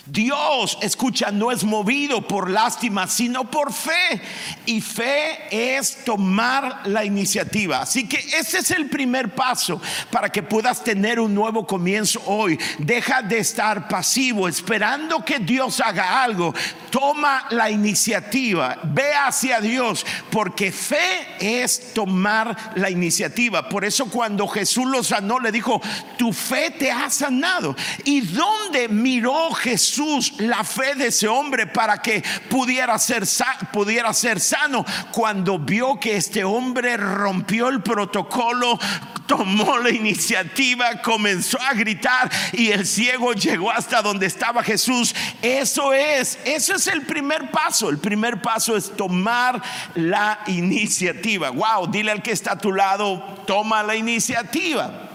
Dios, 0.07 0.79
escucha, 0.83 1.33
no 1.33 1.51
es 1.51 1.65
movido 1.65 2.23
por 2.27 2.49
lástima, 2.49 3.09
sino 3.09 3.51
por 3.51 3.73
fe. 3.73 4.21
Y 4.65 4.81
fe 4.81 5.79
es 5.79 6.05
tomar 6.05 6.83
la 6.85 7.05
iniciativa. 7.05 7.83
Así 7.83 8.09
que 8.09 8.19
ese 8.19 8.59
es 8.59 8.71
el 8.71 8.89
primer 8.89 9.35
paso 9.35 9.81
para 10.11 10.31
que 10.31 10.45
puedas 10.45 10.85
tener 10.85 11.19
un 11.19 11.35
nuevo 11.35 11.67
comienzo 11.67 12.23
hoy. 12.27 12.57
Deja 12.79 13.21
de 13.23 13.39
estar 13.39 13.89
pasivo 13.89 14.47
esperando 14.47 15.25
que 15.25 15.41
Dios 15.41 15.81
haga 15.81 16.23
algo. 16.23 16.55
Toma 16.91 17.47
la 17.51 17.69
iniciativa. 17.69 18.79
Ve 18.85 19.13
hacia 19.13 19.61
Dios, 19.61 20.07
porque 20.31 20.71
fe 20.71 21.37
es 21.41 21.93
tomar 21.93 22.75
la 22.77 22.91
iniciativa. 22.91 23.69
Por 23.69 23.85
eso 23.85 24.07
cuando 24.07 24.47
Jesús 24.47 24.87
lo 24.87 25.03
sanó, 25.03 25.41
le 25.41 25.51
dijo, 25.51 25.81
tu 26.17 26.33
fe 26.33 26.71
te 26.71 26.93
ha 26.93 27.11
sanado. 27.11 27.75
¿Y 28.05 28.21
dónde 28.21 28.89
miró 28.89 29.51
Jesús? 29.53 29.96
La 30.39 30.65
fe 30.65 30.95
de 30.95 31.09
ese 31.09 31.29
hombre 31.29 31.67
para 31.67 32.01
que 32.01 32.23
pudiera 32.49 32.99
ser, 32.99 33.25
pudiera 33.73 34.13
ser 34.13 34.41
sano. 34.41 34.85
Cuando 35.13 35.59
vio 35.59 35.99
que 35.99 36.17
este 36.17 36.45
hombre 36.45 36.97
rompió 36.97 37.69
el 37.69 37.83
protocolo, 37.83 38.79
tomó 39.27 39.79
la 39.79 39.91
iniciativa, 39.91 41.03
comenzó 41.03 41.61
a 41.61 41.75
gritar 41.75 42.31
y 42.53 42.71
el 42.71 42.87
ciego 42.87 43.33
llegó 43.33 43.71
hasta 43.71 44.03
donde 44.03 44.27
estaba 44.27 44.63
Jesús. 44.63 45.15
Eso 45.43 45.93
es, 45.93 46.39
eso 46.45 46.75
es 46.75 46.87
el 46.87 47.03
primer 47.03 47.51
paso. 47.51 47.89
El 47.89 47.99
primer 47.99 48.41
paso 48.41 48.77
es 48.77 48.95
tomar 48.97 49.63
la 49.95 50.41
iniciativa. 50.47 51.51
Wow, 51.51 51.89
dile 51.89 52.13
al 52.13 52.23
que 52.23 52.33
está 52.33 52.53
a 52.53 52.59
tu 52.59 52.73
lado, 52.73 53.23
toma 53.47 53.83
la 53.83 53.97
iniciativa. 53.97 55.06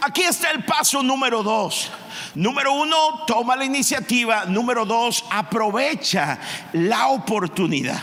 Aquí 0.00 0.22
está 0.22 0.50
el 0.50 0.64
paso 0.64 1.02
número 1.02 1.42
dos. 1.42 1.90
Número 2.34 2.72
uno, 2.72 3.24
toma 3.26 3.56
la 3.56 3.64
iniciativa. 3.64 4.44
Número 4.44 4.84
dos, 4.84 5.24
aprovecha 5.30 6.38
la 6.72 7.08
oportunidad. 7.08 8.00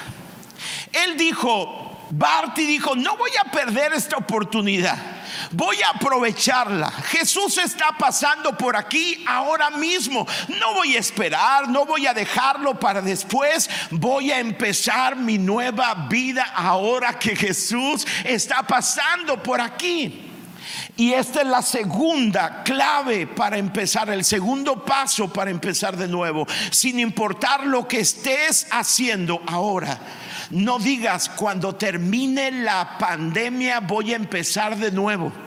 Él 0.92 1.18
dijo, 1.18 2.08
Barty 2.10 2.66
dijo, 2.66 2.96
no 2.96 3.18
voy 3.18 3.32
a 3.44 3.50
perder 3.52 3.94
esta 3.94 4.18
oportunidad. 4.18 4.98
Voy 5.52 5.82
a 5.82 5.90
aprovecharla. 5.90 6.90
Jesús 6.92 7.58
está 7.58 7.90
pasando 7.98 8.58
por 8.58 8.76
aquí 8.76 9.24
ahora 9.28 9.70
mismo. 9.72 10.26
No 10.60 10.74
voy 10.74 10.96
a 10.96 11.00
esperar, 11.00 11.68
no 11.68 11.86
voy 11.86 12.08
a 12.08 12.14
dejarlo 12.14 12.80
para 12.80 13.02
después. 13.02 13.70
Voy 13.92 14.32
a 14.32 14.40
empezar 14.40 15.16
mi 15.16 15.38
nueva 15.38 15.94
vida 16.10 16.44
ahora 16.56 17.18
que 17.20 17.36
Jesús 17.36 18.06
está 18.24 18.64
pasando 18.64 19.42
por 19.42 19.62
aquí. 19.62 20.25
Y 20.98 21.14
esta 21.14 21.42
es 21.42 21.48
la 21.48 21.62
segunda 21.62 22.64
clave 22.64 23.28
para 23.28 23.58
empezar, 23.58 24.10
el 24.10 24.24
segundo 24.24 24.84
paso 24.84 25.32
para 25.32 25.52
empezar 25.52 25.98
de 25.98 26.08
nuevo, 26.08 26.48
sin 26.72 27.00
importar 27.00 27.66
lo 27.66 27.88
que 27.88 28.00
estés 28.00 28.68
haciendo 28.72 29.42
ahora. 29.48 30.00
No 30.52 30.80
digas, 30.80 31.30
cuando 31.30 31.76
termine 31.76 32.52
la 32.52 32.98
pandemia 32.98 33.80
voy 33.80 34.14
a 34.14 34.16
empezar 34.16 34.78
de 34.78 34.92
nuevo. 34.92 35.45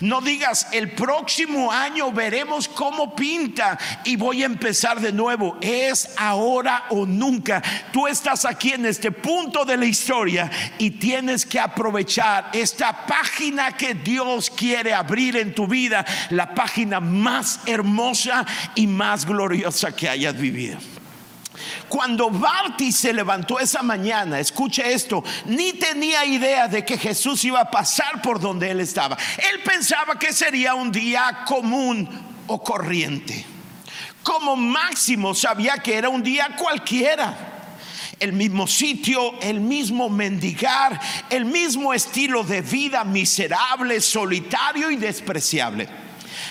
No 0.00 0.20
digas, 0.20 0.68
el 0.72 0.92
próximo 0.92 1.70
año 1.70 2.12
veremos 2.12 2.68
cómo 2.68 3.14
pinta 3.14 3.78
y 4.04 4.16
voy 4.16 4.42
a 4.42 4.46
empezar 4.46 5.00
de 5.00 5.12
nuevo. 5.12 5.58
Es 5.60 6.10
ahora 6.16 6.84
o 6.90 7.06
nunca. 7.06 7.62
Tú 7.92 8.06
estás 8.06 8.44
aquí 8.44 8.72
en 8.72 8.86
este 8.86 9.10
punto 9.10 9.64
de 9.64 9.76
la 9.76 9.86
historia 9.86 10.50
y 10.78 10.92
tienes 10.92 11.46
que 11.46 11.60
aprovechar 11.60 12.50
esta 12.52 13.06
página 13.06 13.76
que 13.76 13.94
Dios 13.94 14.50
quiere 14.50 14.92
abrir 14.92 15.36
en 15.36 15.54
tu 15.54 15.66
vida, 15.66 16.04
la 16.30 16.54
página 16.54 17.00
más 17.00 17.60
hermosa 17.66 18.46
y 18.74 18.86
más 18.86 19.24
gloriosa 19.26 19.94
que 19.94 20.08
hayas 20.08 20.36
vivido. 20.36 20.78
Cuando 21.90 22.30
Barty 22.30 22.92
se 22.92 23.12
levantó 23.12 23.58
esa 23.58 23.82
mañana, 23.82 24.38
escuche 24.38 24.92
esto, 24.92 25.24
ni 25.46 25.72
tenía 25.72 26.24
idea 26.24 26.68
de 26.68 26.84
que 26.84 26.96
Jesús 26.96 27.44
iba 27.44 27.60
a 27.60 27.70
pasar 27.70 28.22
por 28.22 28.38
donde 28.38 28.70
él 28.70 28.78
estaba. 28.78 29.18
Él 29.52 29.60
pensaba 29.64 30.16
que 30.16 30.32
sería 30.32 30.76
un 30.76 30.92
día 30.92 31.44
común 31.44 32.08
o 32.46 32.62
corriente. 32.62 33.44
Como 34.22 34.54
máximo 34.54 35.34
sabía 35.34 35.78
que 35.78 35.96
era 35.96 36.08
un 36.08 36.22
día 36.22 36.54
cualquiera 36.56 37.50
el 38.20 38.34
mismo 38.34 38.68
sitio, 38.68 39.40
el 39.40 39.60
mismo 39.60 40.08
mendigar, 40.08 41.00
el 41.28 41.44
mismo 41.44 41.92
estilo 41.92 42.44
de 42.44 42.60
vida 42.60 43.02
miserable, 43.02 44.00
solitario 44.00 44.92
y 44.92 44.96
despreciable. 44.96 45.88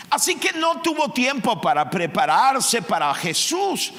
Así 0.10 0.36
que 0.36 0.52
no 0.54 0.82
tuvo 0.82 1.14
tiempo 1.14 1.62
para 1.62 1.90
prepararse 1.90 2.82
para 2.82 3.14
Jesús. 3.14 3.94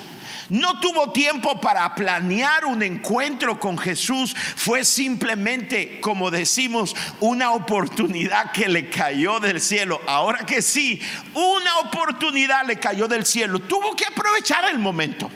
No 0.51 0.81
tuvo 0.81 1.13
tiempo 1.13 1.61
para 1.61 1.95
planear 1.95 2.67
un 2.67 2.83
encuentro 2.83 3.59
con 3.59 3.79
Jesús. 3.79 4.35
Fue 4.35 4.85
simplemente, 4.85 6.01
como 6.01 6.31
decimos, 6.31 6.95
una 7.21 7.53
oportunidad 7.53 8.51
que 8.51 8.69
le 8.69 8.91
cayó 8.91 9.39
del 9.39 9.61
cielo. 9.61 10.01
Ahora 10.07 10.45
que 10.45 10.61
sí, 10.61 11.01
una 11.35 11.79
oportunidad 11.79 12.67
le 12.67 12.79
cayó 12.81 13.07
del 13.07 13.25
cielo. 13.25 13.61
Tuvo 13.61 13.95
que 13.95 14.05
aprovechar 14.05 14.69
el 14.69 14.79
momento. 14.81 15.31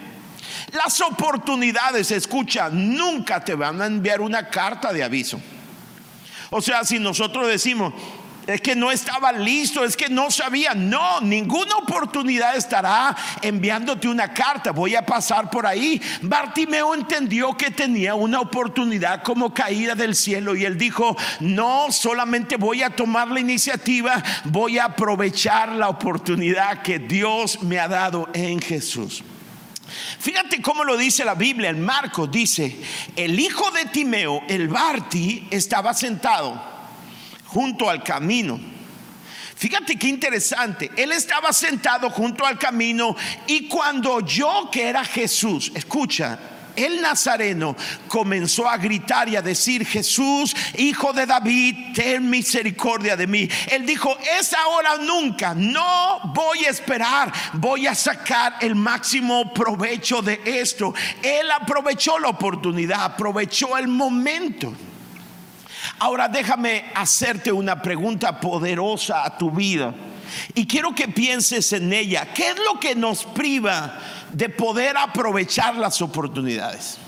Las 0.72 1.00
oportunidades, 1.00 2.10
escucha, 2.10 2.68
nunca 2.68 3.44
te 3.44 3.54
van 3.54 3.80
a 3.80 3.86
enviar 3.86 4.20
una 4.20 4.48
carta 4.48 4.92
de 4.92 5.04
aviso. 5.04 5.40
O 6.50 6.60
sea, 6.60 6.82
si 6.82 6.98
nosotros 6.98 7.46
decimos, 7.46 7.94
es 8.46 8.60
que 8.60 8.74
no 8.74 8.90
estaba 8.90 9.32
listo, 9.32 9.84
es 9.84 9.96
que 9.96 10.08
no 10.08 10.30
sabía. 10.30 10.74
No, 10.74 11.20
ninguna 11.20 11.76
oportunidad 11.76 12.56
estará 12.56 13.16
enviándote 13.42 14.08
una 14.08 14.32
carta. 14.32 14.70
Voy 14.72 14.94
a 14.94 15.04
pasar 15.04 15.50
por 15.50 15.66
ahí. 15.66 16.00
Bartimeo 16.22 16.94
entendió 16.94 17.56
que 17.56 17.70
tenía 17.70 18.14
una 18.14 18.40
oportunidad 18.40 19.22
como 19.22 19.54
caída 19.54 19.94
del 19.94 20.14
cielo 20.14 20.54
y 20.54 20.64
él 20.64 20.76
dijo, 20.76 21.16
no 21.40 21.90
solamente 21.90 22.56
voy 22.56 22.82
a 22.82 22.90
tomar 22.90 23.28
la 23.28 23.40
iniciativa, 23.40 24.22
voy 24.44 24.78
a 24.78 24.86
aprovechar 24.86 25.70
la 25.72 25.88
oportunidad 25.88 26.82
que 26.82 26.98
Dios 26.98 27.62
me 27.62 27.78
ha 27.78 27.88
dado 27.88 28.28
en 28.34 28.60
Jesús. 28.60 29.22
Fíjate 30.18 30.60
cómo 30.62 30.82
lo 30.82 30.96
dice 30.96 31.24
la 31.24 31.34
Biblia, 31.34 31.70
en 31.70 31.84
Marcos 31.84 32.30
dice, 32.30 32.76
el 33.16 33.38
hijo 33.38 33.70
de 33.70 33.84
Timeo, 33.86 34.42
el 34.48 34.68
Barti, 34.68 35.46
estaba 35.50 35.94
sentado 35.94 36.73
junto 37.54 37.88
al 37.88 38.02
camino. 38.02 38.58
Fíjate 39.54 39.96
qué 39.96 40.08
interesante. 40.08 40.90
Él 40.96 41.12
estaba 41.12 41.52
sentado 41.52 42.10
junto 42.10 42.44
al 42.44 42.58
camino 42.58 43.14
y 43.46 43.68
cuando 43.68 44.14
oyó 44.14 44.68
que 44.72 44.88
era 44.88 45.04
Jesús, 45.04 45.70
escucha, 45.72 46.36
el 46.74 47.00
nazareno 47.00 47.76
comenzó 48.08 48.68
a 48.68 48.76
gritar 48.76 49.28
y 49.28 49.36
a 49.36 49.42
decir, 49.42 49.86
Jesús, 49.86 50.56
hijo 50.76 51.12
de 51.12 51.26
David, 51.26 51.94
ten 51.94 52.28
misericordia 52.28 53.14
de 53.14 53.28
mí. 53.28 53.48
Él 53.70 53.86
dijo, 53.86 54.18
es 54.40 54.52
ahora 54.52 54.96
nunca, 54.96 55.54
no 55.54 56.32
voy 56.34 56.64
a 56.64 56.70
esperar, 56.70 57.32
voy 57.52 57.86
a 57.86 57.94
sacar 57.94 58.56
el 58.60 58.74
máximo 58.74 59.54
provecho 59.54 60.20
de 60.20 60.40
esto. 60.44 60.92
Él 61.22 61.48
aprovechó 61.52 62.18
la 62.18 62.30
oportunidad, 62.30 63.04
aprovechó 63.04 63.78
el 63.78 63.86
momento. 63.86 64.74
Ahora 65.98 66.28
déjame 66.28 66.84
hacerte 66.94 67.52
una 67.52 67.80
pregunta 67.80 68.40
poderosa 68.40 69.24
a 69.24 69.36
tu 69.36 69.50
vida. 69.50 69.94
Y 70.54 70.66
quiero 70.66 70.94
que 70.94 71.08
pienses 71.08 71.72
en 71.72 71.92
ella. 71.92 72.32
¿Qué 72.34 72.50
es 72.50 72.56
lo 72.56 72.80
que 72.80 72.94
nos 72.94 73.24
priva 73.24 73.98
de 74.32 74.48
poder 74.48 74.96
aprovechar 74.96 75.76
las 75.76 76.02
oportunidades? 76.02 76.98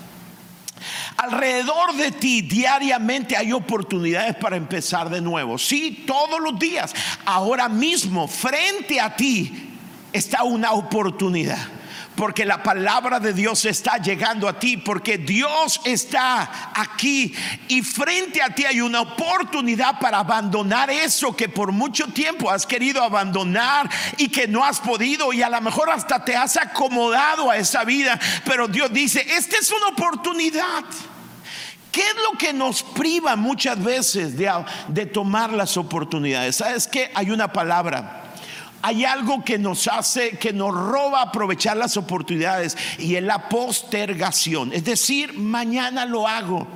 Alrededor 1.17 1.95
de 1.95 2.11
ti 2.11 2.41
diariamente 2.41 3.35
hay 3.35 3.51
oportunidades 3.51 4.35
para 4.35 4.55
empezar 4.55 5.09
de 5.09 5.19
nuevo. 5.19 5.57
Sí, 5.57 6.03
todos 6.05 6.39
los 6.39 6.57
días. 6.57 6.93
Ahora 7.25 7.67
mismo, 7.67 8.27
frente 8.27 9.01
a 9.01 9.15
ti, 9.15 9.73
está 10.13 10.43
una 10.43 10.71
oportunidad 10.71 11.76
porque 12.17 12.45
la 12.45 12.63
palabra 12.63 13.19
de 13.19 13.31
Dios 13.31 13.63
está 13.65 13.99
llegando 13.99 14.49
a 14.49 14.59
ti, 14.59 14.75
porque 14.75 15.19
Dios 15.19 15.79
está 15.83 16.71
aquí 16.73 17.33
y 17.67 17.83
frente 17.83 18.41
a 18.41 18.49
ti 18.49 18.65
hay 18.65 18.81
una 18.81 19.01
oportunidad 19.01 19.99
para 19.99 20.17
abandonar 20.17 20.89
eso 20.89 21.35
que 21.35 21.47
por 21.47 21.71
mucho 21.71 22.07
tiempo 22.07 22.49
has 22.49 22.65
querido 22.65 23.03
abandonar 23.03 23.87
y 24.17 24.29
que 24.29 24.47
no 24.47 24.65
has 24.65 24.79
podido 24.79 25.31
y 25.31 25.43
a 25.43 25.49
lo 25.49 25.61
mejor 25.61 25.91
hasta 25.91 26.25
te 26.25 26.35
has 26.35 26.57
acomodado 26.57 27.51
a 27.51 27.57
esa 27.57 27.83
vida, 27.83 28.19
pero 28.43 28.67
Dios 28.67 28.91
dice, 28.91 29.23
esta 29.37 29.57
es 29.57 29.71
una 29.71 29.89
oportunidad. 29.89 30.85
¿Qué 31.91 32.01
es 32.01 32.15
lo 32.31 32.37
que 32.37 32.51
nos 32.51 32.81
priva 32.81 33.35
muchas 33.35 33.83
veces 33.83 34.37
de, 34.37 34.51
de 34.87 35.05
tomar 35.05 35.53
las 35.53 35.77
oportunidades? 35.77 36.57
¿Sabes 36.57 36.87
que 36.87 37.11
Hay 37.13 37.31
una 37.31 37.53
palabra 37.53 38.16
hay 38.81 39.05
algo 39.05 39.43
que 39.43 39.57
nos 39.57 39.87
hace, 39.87 40.37
que 40.37 40.53
nos 40.53 40.73
roba 40.73 41.21
aprovechar 41.21 41.77
las 41.77 41.97
oportunidades 41.97 42.77
y 42.97 43.15
es 43.15 43.23
la 43.23 43.49
postergación. 43.49 44.71
Es 44.73 44.85
decir, 44.85 45.33
mañana 45.33 46.05
lo 46.05 46.27
hago. 46.27 46.67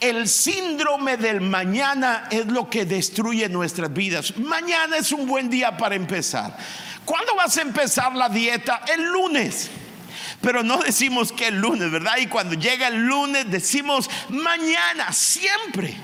El 0.00 0.28
síndrome 0.28 1.16
del 1.16 1.40
mañana 1.40 2.28
es 2.30 2.46
lo 2.46 2.68
que 2.68 2.84
destruye 2.84 3.48
nuestras 3.48 3.92
vidas. 3.92 4.36
Mañana 4.36 4.98
es 4.98 5.12
un 5.12 5.26
buen 5.26 5.48
día 5.48 5.76
para 5.76 5.94
empezar. 5.94 6.56
¿Cuándo 7.04 7.34
vas 7.34 7.56
a 7.56 7.62
empezar 7.62 8.14
la 8.14 8.28
dieta? 8.28 8.82
El 8.92 9.04
lunes. 9.04 9.70
Pero 10.40 10.62
no 10.62 10.78
decimos 10.78 11.32
que 11.32 11.48
el 11.48 11.56
lunes, 11.56 11.90
¿verdad? 11.90 12.16
Y 12.20 12.26
cuando 12.26 12.54
llega 12.54 12.88
el 12.88 13.06
lunes 13.06 13.50
decimos 13.50 14.10
mañana, 14.28 15.12
siempre. 15.12 15.96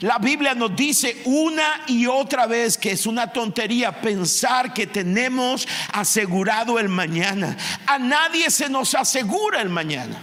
La 0.00 0.18
Biblia 0.18 0.54
nos 0.54 0.74
dice 0.74 1.22
una 1.24 1.82
y 1.86 2.06
otra 2.06 2.46
vez 2.46 2.78
que 2.78 2.92
es 2.92 3.06
una 3.06 3.32
tontería 3.32 4.00
pensar 4.00 4.72
que 4.72 4.86
tenemos 4.86 5.66
asegurado 5.92 6.78
el 6.78 6.88
mañana. 6.88 7.56
A 7.86 7.98
nadie 7.98 8.50
se 8.50 8.68
nos 8.68 8.94
asegura 8.94 9.60
el 9.60 9.68
mañana. 9.68 10.16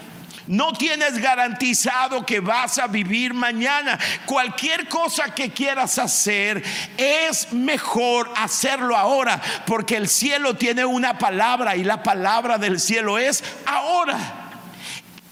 No 0.48 0.74
tienes 0.74 1.18
garantizado 1.18 2.26
que 2.26 2.40
vas 2.40 2.78
a 2.78 2.88
vivir 2.88 3.34
mañana. 3.34 3.98
Cualquier 4.26 4.88
cosa 4.88 5.34
que 5.34 5.52
quieras 5.52 5.98
hacer 5.98 6.64
es 6.98 7.52
mejor 7.52 8.32
hacerlo 8.36 8.96
ahora, 8.96 9.42
porque 9.66 9.98
el 9.98 10.08
cielo 10.08 10.56
tiene 10.56 10.86
una 10.86 11.18
palabra 11.18 11.76
y 11.76 11.84
la 11.84 12.04
palabra 12.04 12.58
del 12.58 12.80
cielo 12.80 13.18
es 13.18 13.44
ahora. 13.66 14.45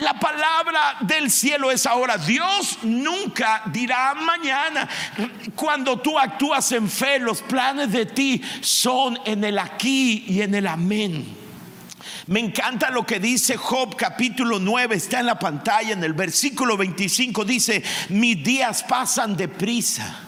La 0.03 0.19
palabra 0.19 0.97
del 0.99 1.31
cielo 1.31 1.71
es 1.71 1.85
ahora. 1.85 2.17
Dios 2.17 2.79
nunca 2.83 3.63
dirá 3.67 4.13
mañana. 4.13 4.89
Cuando 5.55 5.99
tú 5.99 6.19
actúas 6.19 6.69
en 6.73 6.89
fe, 6.89 7.19
los 7.19 7.41
planes 7.41 7.89
de 7.89 8.05
ti 8.05 8.41
son 8.59 9.17
en 9.23 9.45
el 9.45 9.57
aquí 9.57 10.25
y 10.27 10.41
en 10.41 10.55
el 10.55 10.67
amén. 10.67 11.37
Me 12.27 12.41
encanta 12.41 12.89
lo 12.89 13.05
que 13.05 13.21
dice 13.21 13.55
Job 13.55 13.95
capítulo 13.95 14.59
9, 14.59 14.95
está 14.95 15.21
en 15.21 15.25
la 15.25 15.39
pantalla, 15.39 15.93
en 15.93 16.03
el 16.03 16.13
versículo 16.13 16.75
25 16.75 17.45
dice, 17.45 17.81
mis 18.09 18.43
días 18.43 18.83
pasan 18.83 19.37
deprisa. 19.37 20.19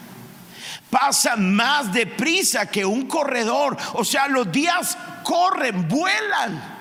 Pasan 0.88 1.54
más 1.54 1.92
deprisa 1.92 2.70
que 2.70 2.86
un 2.86 3.06
corredor. 3.06 3.76
O 3.94 4.04
sea, 4.04 4.26
los 4.28 4.50
días 4.50 4.96
corren, 5.22 5.86
vuelan. 5.86 6.75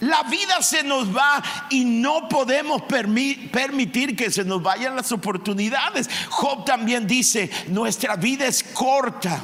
La 0.00 0.24
vida 0.24 0.60
se 0.60 0.82
nos 0.82 1.14
va 1.14 1.42
y 1.70 1.84
no 1.84 2.28
podemos 2.28 2.82
permitir 2.82 4.14
que 4.14 4.30
se 4.30 4.44
nos 4.44 4.62
vayan 4.62 4.94
las 4.94 5.10
oportunidades. 5.12 6.08
Job 6.28 6.64
también 6.64 7.06
dice, 7.06 7.50
nuestra 7.68 8.16
vida 8.16 8.46
es 8.46 8.62
corta. 8.62 9.40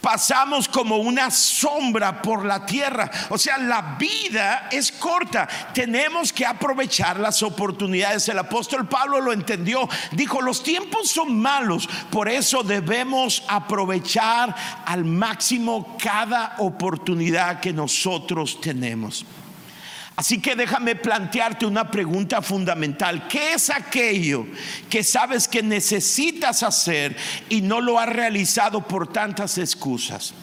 Pasamos 0.00 0.66
como 0.66 0.96
una 0.96 1.30
sombra 1.30 2.20
por 2.20 2.44
la 2.44 2.66
tierra. 2.66 3.08
O 3.30 3.38
sea, 3.38 3.56
la 3.56 3.96
vida 4.00 4.68
es 4.72 4.90
corta. 4.90 5.48
Tenemos 5.72 6.32
que 6.32 6.44
aprovechar 6.44 7.20
las 7.20 7.40
oportunidades. 7.44 8.28
El 8.28 8.40
apóstol 8.40 8.88
Pablo 8.88 9.20
lo 9.20 9.32
entendió. 9.32 9.88
Dijo, 10.10 10.42
los 10.42 10.64
tiempos 10.64 11.08
son 11.08 11.38
malos. 11.40 11.88
Por 12.10 12.28
eso 12.28 12.64
debemos 12.64 13.44
aprovechar 13.46 14.56
al 14.84 15.04
máximo 15.04 15.96
cada 16.02 16.56
oportunidad 16.58 17.60
que 17.60 17.72
nosotros 17.72 18.60
tenemos. 18.60 19.24
Así 20.14 20.40
que 20.40 20.54
déjame 20.54 20.94
plantearte 20.94 21.64
una 21.64 21.90
pregunta 21.90 22.42
fundamental. 22.42 23.26
¿Qué 23.28 23.54
es 23.54 23.70
aquello 23.70 24.46
que 24.90 25.02
sabes 25.02 25.48
que 25.48 25.62
necesitas 25.62 26.62
hacer 26.62 27.16
y 27.48 27.62
no 27.62 27.80
lo 27.80 27.98
has 27.98 28.08
realizado 28.08 28.86
por 28.86 29.10
tantas 29.10 29.56
excusas? 29.56 30.34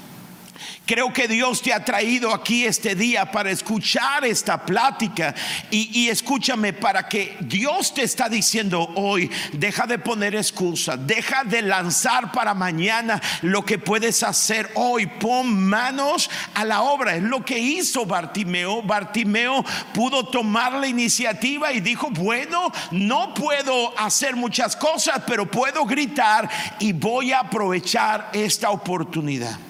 Creo 0.85 1.13
que 1.13 1.27
Dios 1.27 1.61
te 1.61 1.73
ha 1.73 1.85
traído 1.85 2.33
aquí 2.33 2.65
este 2.65 2.95
día 2.95 3.31
para 3.31 3.51
escuchar 3.51 4.25
esta 4.25 4.65
plática 4.65 5.35
y, 5.69 6.09
escúchame 6.09 6.73
para 6.73 7.07
que 7.07 7.37
Dios 7.41 7.93
te 7.93 8.03
está 8.03 8.29
diciendo 8.29 8.91
hoy, 8.95 9.29
deja 9.53 9.85
de 9.85 9.99
poner 9.99 10.35
excusas, 10.35 11.05
deja 11.05 11.43
de 11.43 11.61
lanzar 11.61 12.31
para 12.31 12.53
mañana 12.53 13.21
lo 13.41 13.63
que 13.63 13.77
puedes 13.77 14.23
hacer 14.23 14.71
hoy, 14.75 15.05
pon 15.05 15.63
manos 15.63 16.29
a 16.55 16.65
la 16.65 16.81
obra. 16.81 17.15
Es 17.15 17.23
lo 17.23 17.45
que 17.45 17.59
hizo 17.59 18.05
Bartimeo. 18.05 18.81
Bartimeo 18.81 19.63
pudo 19.93 20.25
tomar 20.25 20.73
la 20.73 20.87
iniciativa 20.87 21.71
y 21.71 21.81
dijo, 21.81 22.09
bueno, 22.11 22.71
no 22.91 23.33
puedo 23.33 23.97
hacer 23.97 24.35
muchas 24.35 24.75
cosas, 24.75 25.21
pero 25.27 25.49
puedo 25.49 25.85
gritar 25.85 26.49
y 26.79 26.93
voy 26.93 27.31
a 27.31 27.41
aprovechar 27.41 28.29
esta 28.33 28.71
oportunidad. 28.71 29.68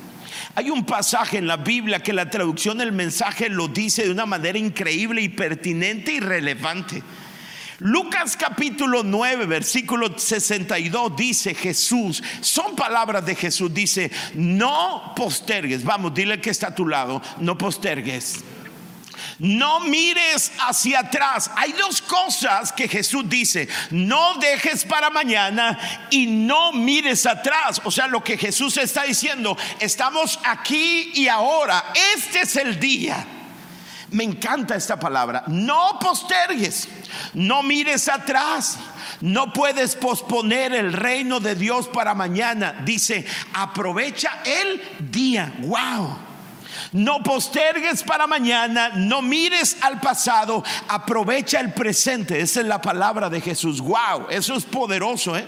Hay 0.55 0.69
un 0.69 0.85
pasaje 0.85 1.37
en 1.37 1.47
la 1.47 1.57
Biblia 1.57 1.99
que 1.99 2.13
la 2.13 2.29
traducción 2.29 2.77
del 2.77 2.91
mensaje 2.91 3.49
lo 3.49 3.67
dice 3.67 4.03
de 4.03 4.11
una 4.11 4.25
manera 4.25 4.57
increíble 4.57 5.21
y 5.21 5.29
pertinente 5.29 6.13
y 6.13 6.19
relevante. 6.19 7.03
Lucas 7.79 8.35
capítulo 8.35 9.03
9, 9.03 9.45
versículo 9.45 10.17
62 10.17 11.15
dice 11.15 11.55
Jesús, 11.55 12.21
son 12.41 12.75
palabras 12.75 13.25
de 13.25 13.35
Jesús, 13.35 13.73
dice, 13.73 14.11
no 14.33 15.13
postergues, 15.15 15.85
vamos, 15.85 16.13
dile 16.13 16.41
que 16.41 16.49
está 16.49 16.67
a 16.67 16.75
tu 16.75 16.85
lado, 16.85 17.21
no 17.39 17.57
postergues. 17.57 18.43
No 19.39 19.79
mires 19.79 20.51
hacia 20.59 20.99
atrás. 20.99 21.49
Hay 21.55 21.71
dos 21.73 22.01
cosas 22.01 22.73
que 22.73 22.87
Jesús 22.87 23.23
dice. 23.27 23.67
No 23.89 24.35
dejes 24.35 24.83
para 24.83 25.09
mañana 25.09 26.07
y 26.09 26.27
no 26.27 26.73
mires 26.73 27.25
atrás. 27.25 27.81
O 27.85 27.91
sea, 27.91 28.07
lo 28.07 28.23
que 28.23 28.37
Jesús 28.37 28.77
está 28.77 29.03
diciendo, 29.03 29.57
estamos 29.79 30.39
aquí 30.43 31.11
y 31.15 31.27
ahora. 31.27 31.85
Este 32.15 32.41
es 32.41 32.55
el 32.57 32.79
día. 32.79 33.25
Me 34.11 34.23
encanta 34.23 34.75
esta 34.75 34.99
palabra. 34.99 35.43
No 35.47 35.97
postergues. 35.99 36.89
No 37.33 37.63
mires 37.63 38.09
atrás. 38.09 38.77
No 39.21 39.53
puedes 39.53 39.95
posponer 39.95 40.73
el 40.73 40.93
reino 40.93 41.39
de 41.39 41.55
Dios 41.55 41.87
para 41.87 42.13
mañana. 42.13 42.81
Dice, 42.83 43.25
aprovecha 43.53 44.41
el 44.43 44.81
día. 45.11 45.53
Wow. 45.59 46.28
No 46.91 47.21
postergues 47.21 48.01
para 48.03 48.25
mañana, 48.25 48.89
no 48.95 49.21
mires 49.21 49.77
al 49.81 49.99
pasado, 49.99 50.63
aprovecha 50.87 51.59
el 51.59 51.71
presente. 51.73 52.39
Esa 52.39 52.61
es 52.61 52.65
la 52.65 52.81
palabra 52.81 53.29
de 53.29 53.41
Jesús. 53.41 53.79
Wow, 53.79 54.27
eso 54.29 54.55
es 54.55 54.65
poderoso, 54.65 55.37
¿eh? 55.37 55.45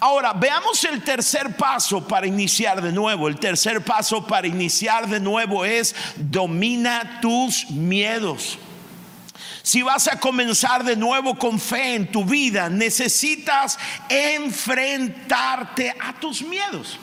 Ahora, 0.00 0.32
veamos 0.32 0.82
el 0.82 1.00
tercer 1.02 1.56
paso 1.56 2.08
para 2.08 2.26
iniciar 2.26 2.82
de 2.82 2.90
nuevo. 2.90 3.28
El 3.28 3.38
tercer 3.38 3.84
paso 3.84 4.26
para 4.26 4.48
iniciar 4.48 5.06
de 5.06 5.20
nuevo 5.20 5.64
es 5.64 5.94
domina 6.16 7.20
tus 7.20 7.70
miedos. 7.70 8.58
Si 9.62 9.80
vas 9.82 10.08
a 10.08 10.18
comenzar 10.18 10.82
de 10.82 10.96
nuevo 10.96 11.38
con 11.38 11.60
fe 11.60 11.94
en 11.94 12.10
tu 12.10 12.24
vida, 12.24 12.68
necesitas 12.68 13.78
enfrentarte 14.08 15.94
a 16.00 16.14
tus 16.14 16.42
miedos. 16.42 16.98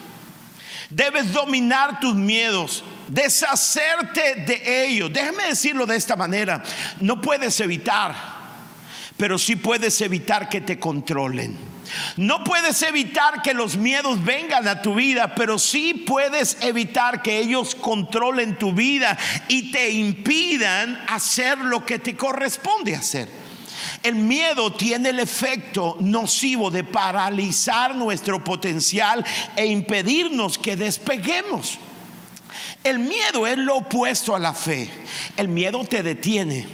Debes 0.89 1.32
dominar 1.32 2.02
tus 2.02 2.15
miedos, 2.15 2.84
deshacerte 3.10 4.36
de 4.45 4.86
ellos. 4.86 5.12
Déjame 5.12 5.43
decirlo 5.45 5.86
de 5.86 5.98
esta 5.98 6.15
manera, 6.15 6.63
no 7.00 7.22
puedes 7.22 7.60
evitar, 7.60 8.15
pero 9.17 9.38
sí 9.38 9.56
puedes 9.56 10.00
evitar 10.02 10.48
que 10.48 10.62
te 10.62 10.80
controlen. 10.80 11.69
No 12.17 12.43
puedes 12.43 12.82
evitar 12.84 13.41
que 13.41 13.54
los 13.54 13.76
miedos 13.76 14.24
vengan 14.24 14.67
a 14.67 14.82
tu 14.82 14.95
vida, 14.95 15.34
pero 15.36 15.58
sí 15.58 15.93
puedes 15.93 16.58
evitar 16.62 17.22
que 17.22 17.39
ellos 17.39 17.76
controlen 17.76 18.58
tu 18.58 18.74
vida 18.74 19.17
y 19.48 19.72
te 19.72 19.89
impidan 19.89 21.04
hacer 21.08 21.58
lo 21.58 21.86
que 21.86 22.00
te 22.00 22.15
corresponde 22.15 22.95
hacer. 22.95 23.28
El 24.04 24.15
miedo 24.15 24.72
tiene 24.74 25.10
el 25.10 25.19
efecto 25.19 25.98
nocivo 26.00 26.69
de 26.69 26.84
paralizar 26.84 27.95
nuestro 27.95 28.43
potencial 28.43 29.26
e 29.56 29.65
impedirnos 29.65 30.58
que 30.58 30.76
despeguemos. 30.76 31.80
El 32.84 33.00
miedo 33.00 33.46
es 33.46 33.58
lo 33.58 33.78
opuesto 33.78 34.36
a 34.36 34.39
la 34.39 34.54
fe. 34.54 34.89
El 35.36 35.50
miedo 35.50 35.84
te 35.84 36.02
detiene 36.02 36.65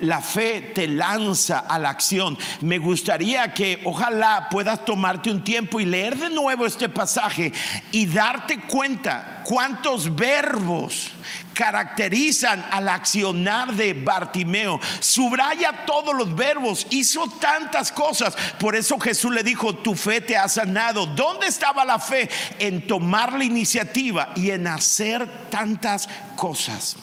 la 0.00 0.20
fe 0.20 0.72
te 0.74 0.88
lanza 0.88 1.60
a 1.60 1.78
la 1.78 1.90
acción. 1.90 2.38
Me 2.60 2.78
gustaría 2.78 3.52
que 3.54 3.80
ojalá 3.84 4.48
puedas 4.50 4.84
tomarte 4.84 5.30
un 5.30 5.44
tiempo 5.44 5.80
y 5.80 5.84
leer 5.84 6.16
de 6.16 6.30
nuevo 6.30 6.66
este 6.66 6.88
pasaje 6.88 7.52
y 7.90 8.06
darte 8.06 8.60
cuenta 8.60 9.42
cuántos 9.44 10.14
verbos 10.14 11.12
caracterizan 11.52 12.64
al 12.70 12.88
accionar 12.88 13.72
de 13.74 13.94
Bartimeo. 13.94 14.80
Subraya 15.00 15.84
todos 15.86 16.14
los 16.14 16.34
verbos, 16.34 16.86
hizo 16.90 17.28
tantas 17.40 17.92
cosas. 17.92 18.34
Por 18.58 18.74
eso 18.74 18.98
Jesús 18.98 19.32
le 19.32 19.42
dijo, 19.42 19.74
tu 19.74 19.94
fe 19.94 20.20
te 20.20 20.36
ha 20.36 20.48
sanado. 20.48 21.06
¿Dónde 21.06 21.46
estaba 21.46 21.84
la 21.84 21.98
fe? 21.98 22.28
En 22.58 22.86
tomar 22.86 23.32
la 23.34 23.44
iniciativa 23.44 24.32
y 24.34 24.50
en 24.50 24.66
hacer 24.66 25.48
tantas 25.50 26.08
cosas. 26.36 26.96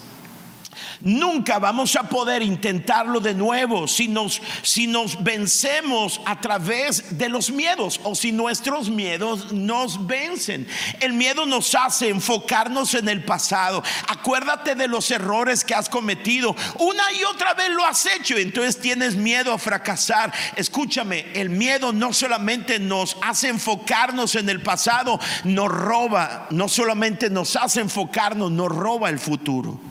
Nunca 1.02 1.60
vamos 1.60 1.96
a 1.96 2.04
poder 2.04 2.42
intentarlo 2.42 3.22
de 3.22 3.34
nuevo 3.34 3.88
si 3.88 4.10
nos, 4.10 4.42
si 4.64 4.86
nos 4.86 5.24
vencemos 5.24 6.20
a 6.26 6.42
través 6.42 7.18
de 7.18 7.30
los 7.30 7.52
miedos 7.52 8.02
o 8.04 8.16
si 8.16 8.34
nuestros 8.34 8.90
miedos 8.90 9.54
nos 9.54 10.08
vencen. 10.08 10.68
El 11.00 11.14
miedo 11.14 11.46
nos 11.46 11.74
hace 11.74 12.10
enfocarnos 12.10 12.96
en 12.96 13.08
el 13.08 13.24
pasado. 13.24 13.82
Acuérdate 14.10 14.76
de 14.76 14.90
los 14.90 15.10
errores 15.12 15.64
que 15.64 15.74
has 15.74 15.88
cometido. 15.88 16.54
Una 16.80 17.04
y 17.14 17.24
otra 17.24 17.54
vez 17.54 17.70
lo 17.70 17.86
has 17.86 18.06
hecho, 18.06 18.36
entonces 18.36 18.82
tienes 18.82 19.16
miedo 19.16 19.54
a 19.54 19.58
fracasar. 19.58 20.34
Escúchame, 20.58 21.28
el 21.34 21.50
miedo 21.50 21.94
no 21.94 22.12
solamente 22.12 22.78
nos 22.78 23.16
hace 23.22 23.48
enfocarnos 23.48 24.36
en 24.36 24.50
el 24.50 24.62
pasado, 24.62 25.18
nos 25.46 25.70
roba, 25.70 26.48
no 26.50 26.68
solamente 26.68 27.30
nos 27.30 27.56
hace 27.56 27.80
enfocarnos, 27.80 28.52
nos 28.52 28.70
roba 28.70 29.10
el 29.10 29.20
futuro. 29.20 29.89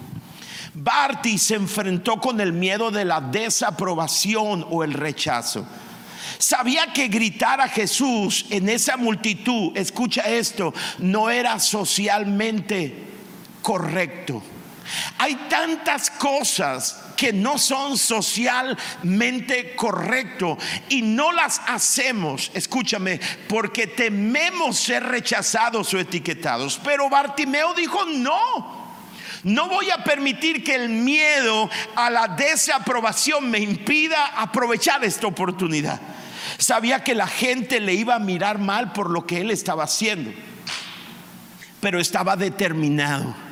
Barty 0.80 1.38
se 1.38 1.56
enfrentó 1.56 2.20
con 2.20 2.40
el 2.40 2.52
miedo 2.52 2.90
de 2.90 3.04
la 3.04 3.20
desaprobación 3.20 4.64
o 4.70 4.84
el 4.84 4.92
rechazo. 4.92 5.66
Sabía 6.38 6.92
que 6.92 7.08
gritar 7.08 7.60
a 7.60 7.68
Jesús 7.68 8.46
en 8.50 8.68
esa 8.68 8.96
multitud, 8.96 9.76
escucha 9.76 10.22
esto, 10.22 10.72
no 10.98 11.30
era 11.30 11.58
socialmente 11.58 12.94
correcto. 13.60 14.40
Hay 15.18 15.34
tantas 15.50 16.10
cosas 16.10 17.02
que 17.16 17.32
no 17.32 17.58
son 17.58 17.98
socialmente 17.98 19.74
correcto 19.74 20.56
y 20.88 21.02
no 21.02 21.32
las 21.32 21.60
hacemos, 21.66 22.52
escúchame, 22.54 23.20
porque 23.48 23.88
tememos 23.88 24.78
ser 24.78 25.02
rechazados 25.02 25.92
o 25.92 25.98
etiquetados. 25.98 26.80
Pero 26.84 27.10
Bartimeo 27.10 27.74
dijo, 27.74 28.04
no. 28.04 28.77
No 29.44 29.68
voy 29.68 29.90
a 29.90 30.02
permitir 30.04 30.64
que 30.64 30.74
el 30.74 30.88
miedo 30.88 31.70
a 31.94 32.10
la 32.10 32.28
desaprobación 32.28 33.50
me 33.50 33.58
impida 33.58 34.26
aprovechar 34.36 35.04
esta 35.04 35.26
oportunidad. 35.26 36.00
Sabía 36.58 37.04
que 37.04 37.14
la 37.14 37.26
gente 37.26 37.80
le 37.80 37.94
iba 37.94 38.14
a 38.14 38.18
mirar 38.18 38.58
mal 38.58 38.92
por 38.92 39.10
lo 39.10 39.26
que 39.26 39.40
él 39.40 39.50
estaba 39.50 39.84
haciendo, 39.84 40.32
pero 41.80 42.00
estaba 42.00 42.36
determinado 42.36 43.47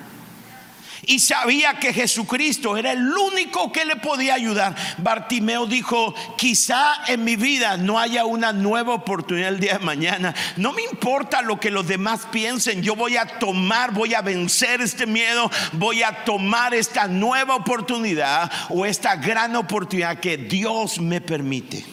y 1.07 1.21
sabía 1.21 1.79
que 1.79 1.95
Jesucristo 1.95 2.77
era 2.77 2.93
el 2.93 3.09
único 3.09 3.71
que 3.71 3.85
le 3.85 3.97
podía 3.97 4.35
ayudar. 4.35 4.75
Bartimeo 4.99 5.67
dijo, 5.67 6.15
quizá 6.37 7.05
en 7.07 7.25
mi 7.25 7.37
vida 7.37 7.77
no 7.77 7.99
haya 7.99 8.25
una 8.25 8.53
nueva 8.53 8.95
oportunidad 8.95 9.51
el 9.51 9.61
día 9.61 9.79
de 9.79 9.85
mañana. 9.85 10.35
No 10.57 10.73
me 10.73 10.83
importa 10.83 11.43
lo 11.43 11.61
que 11.61 11.71
los 11.71 11.87
demás 11.87 12.27
piensen, 12.33 12.83
yo 12.83 12.97
voy 12.97 13.17
a 13.17 13.39
tomar, 13.39 13.93
voy 13.93 14.15
a 14.15 14.21
vencer 14.21 14.81
este 14.81 15.07
miedo, 15.07 15.49
voy 15.73 16.03
a 16.03 16.25
tomar 16.25 16.75
esta 16.75 17.07
nueva 17.07 17.55
oportunidad 17.55 18.51
o 18.71 18.85
esta 18.85 19.15
gran 19.15 19.55
oportunidad 19.55 20.19
que 20.19 20.37
Dios 20.37 20.99
me 20.99 21.21
permite. 21.21 21.85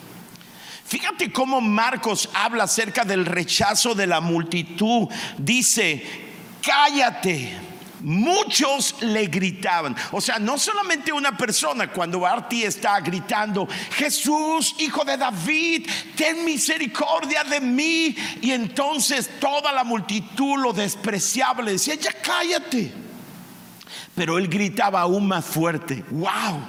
Fíjate 0.85 1.31
cómo 1.31 1.61
Marcos 1.61 2.29
habla 2.33 2.63
acerca 2.63 3.03
del 3.03 3.25
rechazo 3.25 3.93
de 3.95 4.07
la 4.07 4.21
multitud. 4.21 5.07
Dice, 5.37 6.03
cállate 6.61 7.72
Muchos 8.03 8.97
le 9.01 9.27
gritaban. 9.27 9.95
O 10.11 10.19
sea, 10.19 10.37
no 10.37 10.59
solamente 10.59 11.13
una 11.13 11.37
persona, 11.37 11.89
cuando 11.89 12.19
Barti 12.19 12.63
está 12.63 12.99
gritando, 12.99 13.65
Jesús, 13.95 14.75
hijo 14.79 15.05
de 15.05 15.15
David, 15.15 15.89
ten 16.15 16.43
misericordia 16.43 17.45
de 17.45 17.61
mí. 17.61 18.13
Y 18.41 18.51
entonces 18.51 19.29
toda 19.39 19.71
la 19.71 19.85
multitud 19.85 20.59
lo 20.59 20.73
despreciaba, 20.73 21.63
le 21.63 21.73
decía, 21.73 21.95
ya 21.95 22.11
cállate. 22.11 22.91
Pero 24.13 24.37
él 24.37 24.49
gritaba 24.49 24.99
aún 24.99 25.25
más 25.27 25.45
fuerte, 25.45 26.03
wow, 26.11 26.59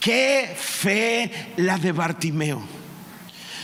qué 0.00 0.56
fe 0.58 1.52
la 1.58 1.78
de 1.78 1.92
Bartimeo. 1.92 2.79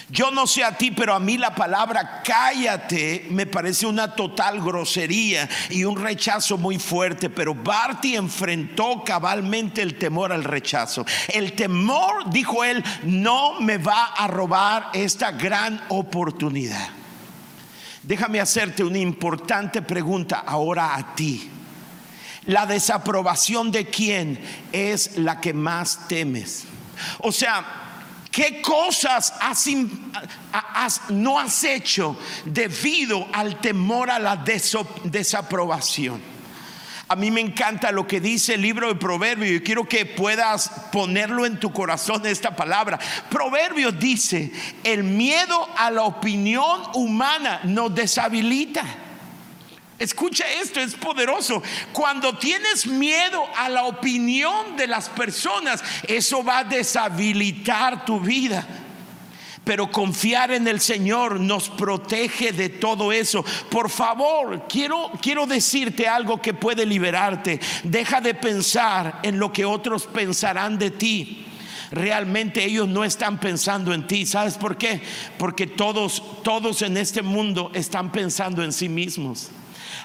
Yo 0.09 0.31
no 0.31 0.47
sé 0.47 0.63
a 0.63 0.79
ti, 0.79 0.93
pero 0.93 1.15
a 1.15 1.19
mí 1.19 1.37
la 1.37 1.53
palabra 1.53 2.23
cállate 2.23 3.27
me 3.31 3.45
parece 3.45 3.87
una 3.87 4.15
total 4.15 4.61
grosería 4.61 5.49
y 5.69 5.83
un 5.83 6.01
rechazo 6.01 6.57
muy 6.57 6.79
fuerte. 6.79 7.29
Pero 7.29 7.55
Barty 7.55 8.15
enfrentó 8.15 9.03
cabalmente 9.05 9.83
el 9.83 9.99
temor 9.99 10.33
al 10.33 10.45
rechazo. 10.45 11.05
El 11.27 11.55
temor, 11.55 12.31
dijo 12.31 12.63
él, 12.63 12.85
no 13.03 13.61
me 13.61 13.79
va 13.79 14.05
a 14.17 14.29
robar 14.29 14.91
esta 14.93 15.33
gran 15.33 15.83
oportunidad. 15.89 16.89
Déjame 18.05 18.41
hacerte 18.41 18.85
una 18.85 18.99
importante 18.99 19.83
pregunta 19.83 20.45
ahora 20.47 20.95
a 20.95 21.17
ti. 21.17 21.51
La 22.45 22.65
desaprobación 22.65 23.73
de 23.73 23.87
quién 23.87 24.39
es 24.71 25.19
la 25.19 25.41
que 25.41 25.53
más 25.53 26.07
temes. 26.07 26.63
O 27.19 27.33
sea, 27.33 27.86
¿Qué 28.37 28.61
cosas 28.61 29.33
no 31.09 31.39
has 31.39 31.65
hecho 31.65 32.19
debido 32.45 33.27
al 33.33 33.59
temor 33.63 34.11
a 34.11 34.19
la 34.19 34.37
desaprobación? 35.05 36.21
A 37.09 37.17
mí 37.17 37.31
me 37.31 37.41
encanta 37.41 37.91
lo 37.91 38.07
que 38.07 38.21
dice 38.21 38.53
el 38.53 38.61
libro 38.61 38.89
de 38.89 38.97
Proverbios 38.97 39.53
y 39.53 39.65
quiero 39.65 39.89
que 39.89 40.05
puedas 40.05 40.69
ponerlo 40.93 41.47
en 41.47 41.59
tu 41.59 41.73
corazón 41.73 42.27
esta 42.27 42.55
palabra. 42.55 42.99
Proverbios 43.31 43.99
dice, 43.99 44.53
el 44.85 45.03
miedo 45.03 45.67
a 45.75 45.91
la 45.91 46.03
opinión 46.03 46.83
humana 46.93 47.61
nos 47.65 47.95
deshabilita. 47.95 48.85
Escucha 49.99 50.45
esto, 50.61 50.81
es 50.81 50.95
poderoso. 50.95 51.63
Cuando 51.93 52.37
tienes 52.37 52.87
miedo 52.87 53.43
a 53.57 53.69
la 53.69 53.85
opinión 53.85 54.77
de 54.77 54.87
las 54.87 55.09
personas, 55.09 55.83
eso 56.07 56.45
va 56.45 56.59
a 56.59 56.65
deshabilitar 56.65 58.05
tu 58.05 58.21
vida. 58.21 58.67
Pero 59.65 59.91
confiar 59.91 60.53
en 60.53 60.69
el 60.69 60.81
Señor 60.81 61.41
nos 61.41 61.71
protege 61.71 62.53
de 62.53 62.69
todo 62.69 63.11
eso. 63.11 63.45
Por 63.71 63.91
favor, 63.91 64.67
quiero, 64.69 65.11
quiero 65.21 65.47
decirte 65.47 66.07
algo 66.07 66.41
que 66.41 66.55
puede 66.55 66.85
liberarte. 66.85 67.59
Deja 67.83 68.21
de 68.21 68.35
pensar 68.35 69.21
en 69.23 69.39
lo 69.39 69.53
que 69.53 69.65
otros 69.65 70.07
pensarán 70.07 70.79
de 70.79 70.91
ti 70.91 71.47
realmente 71.91 72.65
ellos 72.65 72.89
no 72.89 73.05
están 73.05 73.39
pensando 73.39 73.95
en 73.95 74.07
ti. 74.07 74.27
¿Sabes 74.27 74.55
por 74.55 74.77
qué? 74.77 75.01
Porque 75.39 75.67
todos, 75.67 76.23
todos 76.43 76.83
en 76.83 76.97
este 76.97 77.23
mundo 77.23 77.71
están 77.75 78.11
pensando 78.11 78.63
en 78.63 78.73
sí 78.73 78.89
mismos. 78.89 79.51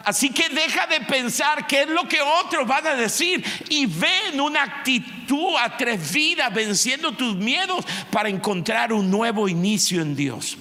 Así 0.03 0.29
que 0.29 0.49
deja 0.49 0.87
de 0.87 1.01
pensar 1.01 1.67
qué 1.67 1.83
es 1.83 1.89
lo 1.89 2.07
que 2.07 2.21
otros 2.21 2.67
van 2.67 2.87
a 2.87 2.95
decir 2.95 3.43
y 3.69 3.85
ven 3.85 4.39
una 4.39 4.63
actitud 4.63 5.55
atrevida 5.59 6.49
venciendo 6.49 7.11
tus 7.11 7.35
miedos 7.35 7.85
para 8.11 8.29
encontrar 8.29 8.93
un 8.93 9.09
nuevo 9.09 9.47
inicio 9.47 10.01
en 10.01 10.15
Dios. 10.15 10.57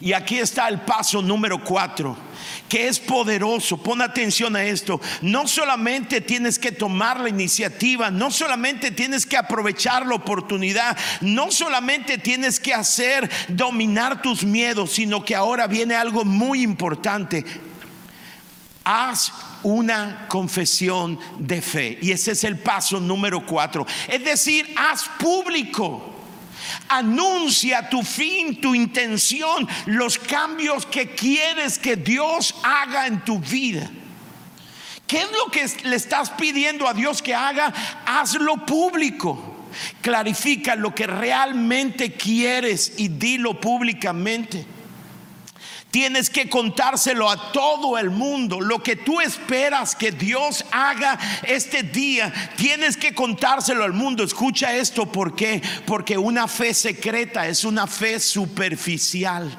Y 0.00 0.12
aquí 0.12 0.38
está 0.38 0.68
el 0.68 0.80
paso 0.80 1.22
número 1.22 1.62
cuatro 1.62 2.16
que 2.68 2.86
es 2.86 2.98
poderoso. 2.98 3.78
Pon 3.78 4.02
atención 4.02 4.54
a 4.54 4.64
esto. 4.64 5.00
No 5.22 5.48
solamente 5.48 6.20
tienes 6.20 6.58
que 6.58 6.70
tomar 6.70 7.20
la 7.20 7.28
iniciativa, 7.28 8.10
no 8.10 8.30
solamente 8.30 8.90
tienes 8.90 9.24
que 9.24 9.36
aprovechar 9.36 10.06
la 10.06 10.14
oportunidad, 10.14 10.96
no 11.20 11.50
solamente 11.50 12.18
tienes 12.18 12.60
que 12.60 12.74
hacer 12.74 13.28
dominar 13.48 14.22
tus 14.22 14.44
miedos, 14.44 14.92
sino 14.92 15.24
que 15.24 15.34
ahora 15.34 15.66
viene 15.66 15.94
algo 15.94 16.24
muy 16.24 16.62
importante 16.62 17.44
haz 18.88 19.30
una 19.62 20.26
confesión 20.28 21.18
de 21.38 21.60
fe. 21.60 21.98
Y 22.00 22.10
ese 22.10 22.32
es 22.32 22.42
el 22.44 22.58
paso 22.58 22.98
número 22.98 23.44
cuatro. 23.44 23.86
Es 24.08 24.24
decir, 24.24 24.74
haz 24.76 25.04
público. 25.18 26.14
Anuncia 26.88 27.88
tu 27.90 28.02
fin, 28.02 28.60
tu 28.62 28.74
intención, 28.74 29.68
los 29.86 30.18
cambios 30.18 30.86
que 30.86 31.14
quieres 31.14 31.78
que 31.78 31.96
Dios 31.96 32.54
haga 32.62 33.06
en 33.06 33.22
tu 33.24 33.38
vida. 33.38 33.90
¿Qué 35.06 35.20
es 35.20 35.28
lo 35.32 35.50
que 35.50 35.88
le 35.88 35.96
estás 35.96 36.30
pidiendo 36.30 36.88
a 36.88 36.94
Dios 36.94 37.20
que 37.20 37.34
haga? 37.34 37.72
Hazlo 38.06 38.64
público. 38.64 39.66
Clarifica 40.00 40.74
lo 40.74 40.94
que 40.94 41.06
realmente 41.06 42.14
quieres 42.14 42.94
y 42.96 43.08
dilo 43.08 43.60
públicamente. 43.60 44.77
Tienes 45.90 46.28
que 46.28 46.50
contárselo 46.50 47.30
a 47.30 47.50
todo 47.50 47.96
el 47.96 48.10
mundo. 48.10 48.60
Lo 48.60 48.82
que 48.82 48.94
tú 48.94 49.20
esperas 49.20 49.96
que 49.96 50.12
Dios 50.12 50.64
haga 50.70 51.18
este 51.44 51.82
día, 51.82 52.32
tienes 52.56 52.96
que 52.96 53.14
contárselo 53.14 53.84
al 53.84 53.94
mundo. 53.94 54.22
Escucha 54.22 54.74
esto, 54.74 55.10
¿por 55.10 55.34
qué? 55.34 55.62
Porque 55.86 56.18
una 56.18 56.46
fe 56.46 56.74
secreta 56.74 57.48
es 57.48 57.64
una 57.64 57.86
fe 57.86 58.20
superficial. 58.20 59.50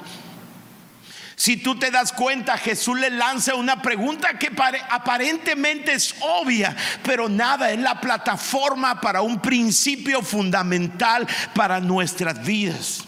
Si 1.34 1.56
tú 1.56 1.76
te 1.78 1.90
das 1.90 2.12
cuenta, 2.12 2.58
Jesús 2.58 3.00
le 3.00 3.08
lanza 3.08 3.54
una 3.54 3.80
pregunta 3.80 4.38
que 4.38 4.52
aparentemente 4.90 5.94
es 5.94 6.14
obvia, 6.20 6.76
pero 7.02 7.30
nada, 7.30 7.72
es 7.72 7.78
la 7.80 7.98
plataforma 7.98 9.00
para 9.00 9.22
un 9.22 9.40
principio 9.40 10.20
fundamental 10.20 11.26
para 11.54 11.80
nuestras 11.80 12.44
vidas. 12.44 13.04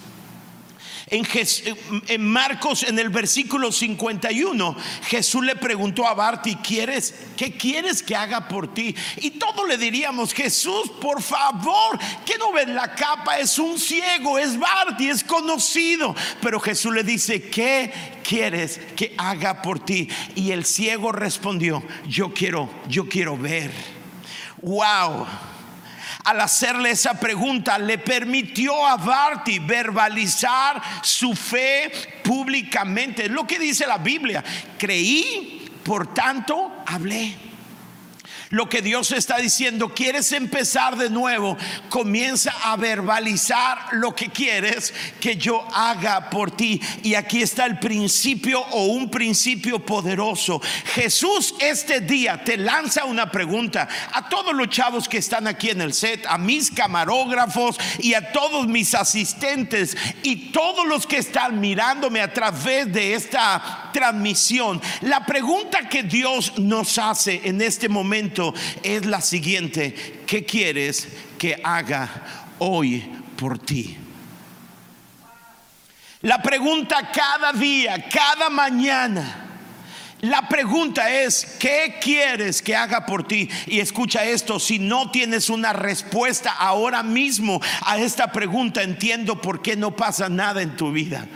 En, 1.12 2.27
Marcos, 2.27 2.85
en 2.85 2.98
el 2.98 3.11
versículo 3.11 3.70
51, 3.70 4.75
Jesús 5.05 5.44
le 5.44 5.57
preguntó 5.57 6.07
a 6.07 6.14
Barti, 6.14 6.57
¿quieres, 6.57 7.14
¿qué 7.37 7.55
quieres 7.55 8.03
que 8.03 8.16
haga 8.16 8.48
por 8.48 8.72
ti? 8.72 8.96
Y 9.18 9.33
todos 9.33 9.68
le 9.68 9.77
diríamos, 9.77 10.33
Jesús, 10.33 10.90
por 11.03 11.20
favor, 11.20 11.98
que 12.25 12.38
no 12.38 12.51
ves 12.53 12.68
la 12.68 12.94
capa? 12.94 13.38
Es 13.38 13.59
un 13.59 13.79
ciego, 13.79 14.38
es 14.38 14.59
Barti, 14.59 15.11
es 15.11 15.22
conocido. 15.22 16.14
Pero 16.40 16.59
Jesús 16.59 16.94
le 16.94 17.05
dice, 17.05 17.42
¿qué 17.42 17.92
quieres 18.27 18.81
que 18.96 19.14
haga 19.18 19.61
por 19.61 19.85
ti? 19.85 20.09
Y 20.35 20.53
el 20.53 20.64
ciego 20.64 21.12
respondió, 21.12 21.83
yo 22.09 22.33
quiero, 22.33 22.70
yo 22.88 23.07
quiero 23.07 23.37
ver. 23.37 23.70
Wow 24.62 25.27
al 26.24 26.40
hacerle 26.40 26.90
esa 26.90 27.18
pregunta, 27.18 27.78
le 27.78 27.98
permitió 27.98 28.87
a 28.87 28.96
Barty 28.96 29.58
verbalizar 29.58 30.80
su 31.02 31.35
fe 31.35 31.90
públicamente. 32.22 33.28
Lo 33.28 33.46
que 33.46 33.58
dice 33.58 33.87
la 33.87 33.98
Biblia. 33.98 34.42
Creí, 34.78 35.70
por 35.85 36.12
tanto, 36.14 36.82
hablé 36.87 37.52
lo 38.53 38.69
que 38.69 38.83
Dios 38.83 39.12
está 39.12 39.38
diciendo, 39.38 39.95
quieres 39.95 40.31
empezar 40.33 40.97
de 40.97 41.09
nuevo, 41.09 41.57
comienza 41.88 42.53
a 42.65 42.77
verbalizar 42.77 43.79
lo 43.93 44.15
que 44.15 44.29
quieres 44.29 44.93
que 45.21 45.37
yo 45.37 45.67
haga 45.75 46.29
por 46.29 46.51
ti. 46.51 46.79
Y 47.03 47.15
aquí 47.15 47.41
está 47.41 47.65
el 47.65 47.79
principio 47.79 48.61
o 48.61 48.88
un 48.88 49.11
principio 49.11 49.85
poderoso. 49.85 50.61
Jesús 50.95 51.55
este 51.61 52.03
día 52.03 52.45
te 52.45 52.59
lanza 52.59 53.07
una 53.07 53.31
pregunta 53.31 53.88
a 54.12 54.29
todos 54.29 54.55
los 54.55 54.69
chavos 54.69 55.09
que 55.09 55.17
están 55.17 55.47
aquí 55.47 55.71
en 55.71 55.81
el 55.81 55.95
set, 55.95 56.27
a 56.27 56.37
mis 56.37 56.71
camarógrafos 56.71 57.79
y 58.01 58.12
a 58.12 58.33
todos 58.33 58.67
mis 58.67 58.95
asistentes 58.95 59.97
y 60.23 60.53
todos 60.53 60.87
los 60.87 61.07
que 61.07 61.17
están 61.17 61.59
mirándome 61.59 62.21
a 62.21 62.31
través 62.31 62.93
de 62.93 63.15
esta 63.15 63.88
transmisión. 63.95 64.79
La 65.01 65.25
pregunta 65.25 65.88
que 65.88 66.03
Dios 66.03 66.59
nos 66.59 66.99
hace 66.99 67.41
en 67.45 67.62
este 67.62 67.88
momento 67.88 68.41
es 68.83 69.07
la 69.07 69.20
siguiente. 69.20 70.22
¿Qué 70.26 70.44
quieres 70.44 71.09
que 71.38 71.61
haga 71.62 72.09
hoy 72.59 73.05
por 73.37 73.59
ti? 73.59 73.96
La 76.22 76.40
pregunta 76.40 77.11
cada 77.12 77.52
día, 77.52 78.09
cada 78.09 78.48
mañana. 78.48 79.38
La 80.22 80.48
pregunta 80.48 81.11
es, 81.11 81.44
¿qué 81.59 81.96
quieres 82.00 82.62
que 82.62 82.76
haga 82.76 83.05
por 83.05 83.26
ti? 83.26 83.48
Y 83.66 83.81
escucha 83.81 84.24
esto, 84.24 84.61
si 84.61 84.78
no 84.78 85.11
tienes 85.11 85.50
una 85.50 85.72
respuesta 85.72 86.52
ahora 86.52 87.02
mismo 87.02 87.61
a 87.85 87.98
esta 87.98 88.31
pregunta, 88.31 88.85
entiendo 88.85 89.40
por 89.40 89.62
qué 89.62 89.74
no 89.74 89.96
pasa 89.96 90.28
nada 90.28 90.62
en 90.62 90.76
tu 90.76 90.92
vida. 90.92 91.26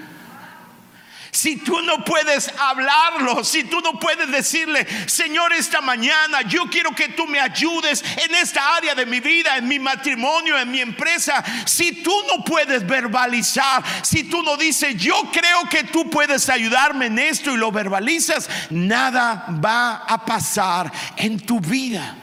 Si 1.37 1.57
tú 1.57 1.83
no 1.83 2.03
puedes 2.03 2.51
hablarlo, 2.59 3.45
si 3.45 3.65
tú 3.65 3.83
no 3.83 4.01
puedes 4.01 4.31
decirle, 4.31 4.87
Señor, 5.07 5.53
esta 5.53 5.83
mañana 5.83 6.41
yo 6.49 6.65
quiero 6.71 6.95
que 6.95 7.11
tú 7.11 7.27
me 7.27 7.39
ayudes 7.39 8.03
en 8.25 8.35
esta 8.37 8.75
área 8.75 8.95
de 8.95 9.05
mi 9.05 9.21
vida, 9.21 9.59
en 9.59 9.69
mi 9.69 9.79
matrimonio, 9.79 10.59
en 10.59 10.71
mi 10.71 10.81
empresa. 10.81 11.45
Si 11.67 12.03
tú 12.03 12.11
no 12.27 12.43
puedes 12.43 12.87
verbalizar, 12.87 13.85
si 14.03 14.25
tú 14.25 14.43
no 14.43 14.57
dices, 14.57 14.97
yo 14.97 15.31
creo 15.31 15.69
que 15.69 15.85
tú 15.85 16.09
puedes 16.09 16.49
ayudarme 16.49 17.05
en 17.05 17.19
esto 17.19 17.53
y 17.53 17.59
lo 17.59 17.71
verbalizas, 17.71 18.49
nada 18.71 19.45
va 19.63 20.07
a 20.09 20.25
pasar 20.25 20.91
en 21.19 21.39
tu 21.39 21.61
vida. 21.61 22.17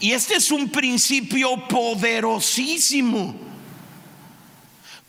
Y 0.00 0.12
este 0.12 0.36
es 0.36 0.50
un 0.50 0.70
principio 0.70 1.68
poderosísimo. 1.68 3.49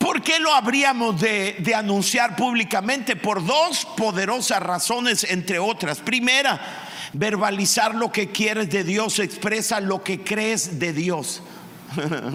¿Por 0.01 0.23
qué 0.23 0.39
lo 0.39 0.51
habríamos 0.51 1.21
de, 1.21 1.73
anunciar 1.75 2.35
públicamente? 2.35 3.15
Por 3.15 3.45
dos 3.45 3.85
poderosas 3.85 4.59
razones, 4.59 5.23
entre 5.25 5.59
otras. 5.59 5.99
Primera, 5.99 6.59
verbalizar 7.13 7.93
lo 7.93 8.11
que 8.11 8.31
quieres 8.31 8.71
de 8.71 8.83
Dios 8.83 9.19
expresa 9.19 9.79
lo 9.79 10.03
que 10.03 10.23
crees 10.23 10.79
de 10.79 10.91
Dios. 10.91 11.43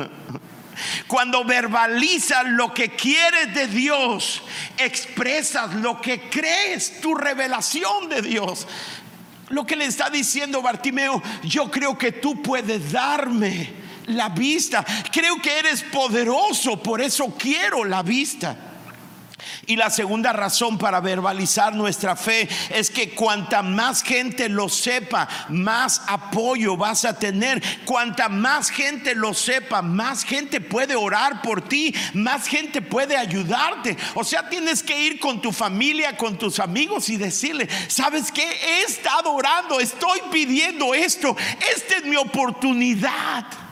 Cuando 1.09 1.45
verbalizas 1.45 2.47
lo 2.47 2.73
que 2.73 2.91
quieres 2.91 3.53
de 3.53 3.67
Dios, 3.67 4.43
expresas 4.79 5.75
lo 5.75 6.01
que 6.01 6.29
crees, 6.31 7.01
tu 7.01 7.17
revelación 7.17 8.09
de 8.09 8.23
Dios. 8.23 8.69
Lo 9.49 9.67
que 9.67 9.75
le 9.75 9.87
está 9.87 10.09
diciendo 10.09 10.63
Bartimeo, 10.63 11.21
yo 11.43 11.69
creo 11.69 11.99
que 11.99 12.13
tú 12.13 12.41
puedes 12.43 12.93
darme 12.93 13.86
la 14.07 14.29
vista. 14.29 14.85
Creo 15.11 15.41
que 15.41 15.59
eres 15.59 15.83
poderoso, 15.83 16.83
por 16.83 17.01
eso 17.01 17.35
quiero 17.39 17.85
la 17.85 18.03
vista. 18.03 18.57
Y 19.67 19.77
la 19.77 19.91
segunda 19.91 20.33
razón 20.33 20.79
para 20.79 21.01
verbalizar 21.01 21.75
nuestra 21.75 22.15
fe 22.17 22.49
es 22.71 22.91
que 22.91 23.11
cuanta 23.11 23.63
más 23.63 24.03
gente 24.03 24.49
lo 24.49 24.69
sepa, 24.69 25.29
más 25.49 26.03
apoyo 26.07 26.77
vas 26.77 27.05
a 27.05 27.19
tener. 27.19 27.63
Cuanta 27.85 28.29
más 28.29 28.71
gente 28.71 29.15
lo 29.15 29.35
sepa, 29.35 29.83
más 29.83 30.25
gente 30.25 30.61
puede 30.61 30.95
orar 30.95 31.43
por 31.43 31.63
ti, 31.63 31.95
más 32.15 32.47
gente 32.47 32.81
puede 32.81 33.17
ayudarte. 33.17 33.97
O 34.15 34.23
sea, 34.23 34.49
tienes 34.49 34.83
que 34.83 34.99
ir 35.01 35.19
con 35.19 35.41
tu 35.41 35.53
familia, 35.53 36.17
con 36.17 36.39
tus 36.39 36.61
amigos 36.61 37.09
y 37.09 37.17
decirle, 37.17 37.69
¿sabes 37.89 38.31
qué? 38.31 38.45
He 38.45 38.83
estado 38.83 39.33
orando, 39.33 39.81
estoy 39.81 40.21
pidiendo 40.31 40.95
esto, 40.95 41.37
esta 41.75 41.97
es 41.97 42.05
mi 42.05 42.17
oportunidad. 42.17 43.66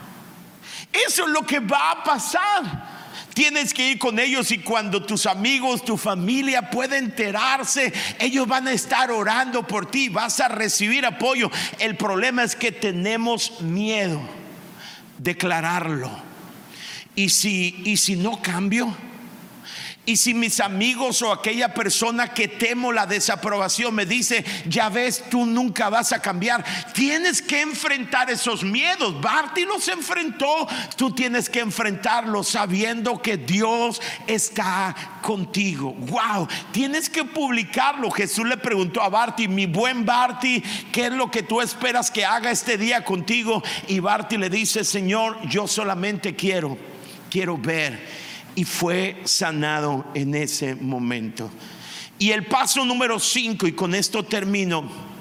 Eso 1.06 1.24
es 1.24 1.30
lo 1.30 1.44
que 1.44 1.60
va 1.60 1.90
a 1.90 2.04
pasar. 2.04 2.94
Tienes 3.34 3.74
que 3.74 3.90
ir 3.90 3.98
con 3.98 4.20
ellos 4.20 4.52
y 4.52 4.58
cuando 4.58 5.02
tus 5.02 5.26
amigos, 5.26 5.84
tu 5.84 5.96
familia 5.96 6.70
pueden 6.70 7.06
enterarse, 7.06 7.92
ellos 8.20 8.46
van 8.46 8.68
a 8.68 8.72
estar 8.72 9.10
orando 9.10 9.66
por 9.66 9.90
ti, 9.90 10.08
vas 10.08 10.38
a 10.38 10.46
recibir 10.46 11.04
apoyo. 11.04 11.50
El 11.80 11.96
problema 11.96 12.44
es 12.44 12.54
que 12.54 12.70
tenemos 12.70 13.60
miedo 13.60 14.20
declararlo. 15.18 16.10
Y 17.16 17.28
si 17.30 17.82
y 17.84 17.96
si 17.96 18.14
no 18.14 18.40
cambio, 18.40 18.94
y 20.06 20.16
si 20.16 20.34
mis 20.34 20.60
amigos 20.60 21.22
o 21.22 21.32
aquella 21.32 21.72
persona 21.72 22.28
que 22.28 22.46
temo 22.46 22.92
la 22.92 23.06
desaprobación 23.06 23.94
me 23.94 24.04
dice, 24.04 24.44
ya 24.68 24.90
ves, 24.90 25.24
tú 25.30 25.46
nunca 25.46 25.88
vas 25.88 26.12
a 26.12 26.20
cambiar, 26.20 26.62
tienes 26.92 27.40
que 27.40 27.62
enfrentar 27.62 28.30
esos 28.30 28.62
miedos. 28.62 29.18
Barty 29.20 29.64
los 29.64 29.88
enfrentó, 29.88 30.68
tú 30.96 31.12
tienes 31.12 31.48
que 31.48 31.60
enfrentarlos 31.60 32.48
sabiendo 32.48 33.22
que 33.22 33.38
Dios 33.38 34.02
está 34.26 34.94
contigo. 35.22 35.94
Wow, 35.94 36.48
tienes 36.70 37.08
que 37.08 37.24
publicarlo. 37.24 38.10
Jesús 38.10 38.46
le 38.46 38.58
preguntó 38.58 39.00
a 39.02 39.08
Barty, 39.08 39.48
mi 39.48 39.64
buen 39.64 40.04
Barty, 40.04 40.62
¿qué 40.92 41.06
es 41.06 41.12
lo 41.12 41.30
que 41.30 41.42
tú 41.42 41.62
esperas 41.62 42.10
que 42.10 42.26
haga 42.26 42.50
este 42.50 42.76
día 42.76 43.04
contigo? 43.04 43.62
Y 43.88 44.00
Barty 44.00 44.36
le 44.36 44.50
dice, 44.50 44.84
Señor, 44.84 45.38
yo 45.48 45.66
solamente 45.66 46.36
quiero, 46.36 46.76
quiero 47.30 47.56
ver 47.56 48.24
y 48.54 48.64
fue 48.64 49.20
sanado 49.24 50.04
en 50.14 50.34
ese 50.34 50.74
momento. 50.74 51.50
Y 52.18 52.30
el 52.30 52.46
paso 52.46 52.84
número 52.84 53.18
5, 53.18 53.66
y 53.66 53.72
con 53.72 53.94
esto 53.94 54.22
termino. 54.24 55.14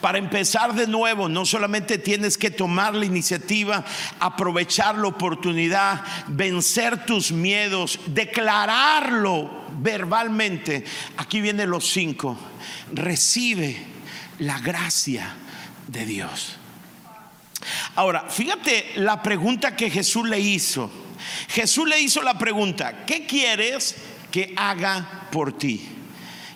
Para 0.00 0.18
empezar 0.18 0.74
de 0.74 0.86
nuevo, 0.86 1.28
no 1.28 1.44
solamente 1.44 1.98
tienes 1.98 2.36
que 2.38 2.50
tomar 2.50 2.94
la 2.94 3.04
iniciativa, 3.04 3.84
aprovechar 4.18 4.96
la 4.96 5.08
oportunidad, 5.08 6.02
vencer 6.28 7.04
tus 7.04 7.32
miedos, 7.32 7.98
declararlo 8.06 9.50
verbalmente. 9.80 10.84
Aquí 11.16 11.40
vienen 11.40 11.70
los 11.70 11.88
cinco. 11.88 12.36
Recibe 12.92 13.76
la 14.38 14.58
gracia 14.58 15.34
de 15.86 16.06
Dios. 16.06 16.56
Ahora, 17.94 18.26
fíjate 18.28 18.92
la 18.96 19.22
pregunta 19.22 19.76
que 19.76 19.90
Jesús 19.90 20.28
le 20.28 20.40
hizo. 20.40 20.90
Jesús 21.48 21.88
le 21.88 22.00
hizo 22.00 22.22
la 22.22 22.38
pregunta, 22.38 23.04
¿qué 23.06 23.26
quieres 23.26 23.96
que 24.30 24.52
haga 24.56 25.28
por 25.30 25.56
ti? 25.56 25.88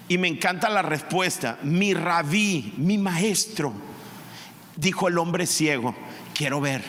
Y 0.08 0.18
me 0.18 0.28
encanta 0.28 0.68
la 0.68 0.82
respuesta, 0.82 1.58
mi 1.62 1.94
rabí, 1.94 2.74
mi 2.76 2.98
maestro, 2.98 3.72
dijo 4.76 5.08
el 5.08 5.18
hombre 5.18 5.46
ciego, 5.46 5.94
quiero 6.34 6.60
ver. 6.60 6.82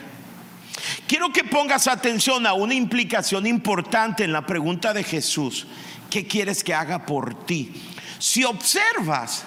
Quiero 1.07 1.31
que 1.31 1.43
pongas 1.43 1.87
atención 1.87 2.47
a 2.47 2.53
una 2.53 2.73
implicación 2.73 3.45
importante 3.45 4.23
en 4.23 4.33
la 4.33 4.45
pregunta 4.45 4.93
de 4.93 5.03
Jesús, 5.03 5.67
¿qué 6.09 6.27
quieres 6.27 6.63
que 6.63 6.73
haga 6.73 7.05
por 7.05 7.45
ti? 7.45 7.71
Si 8.19 8.43
observas, 8.43 9.45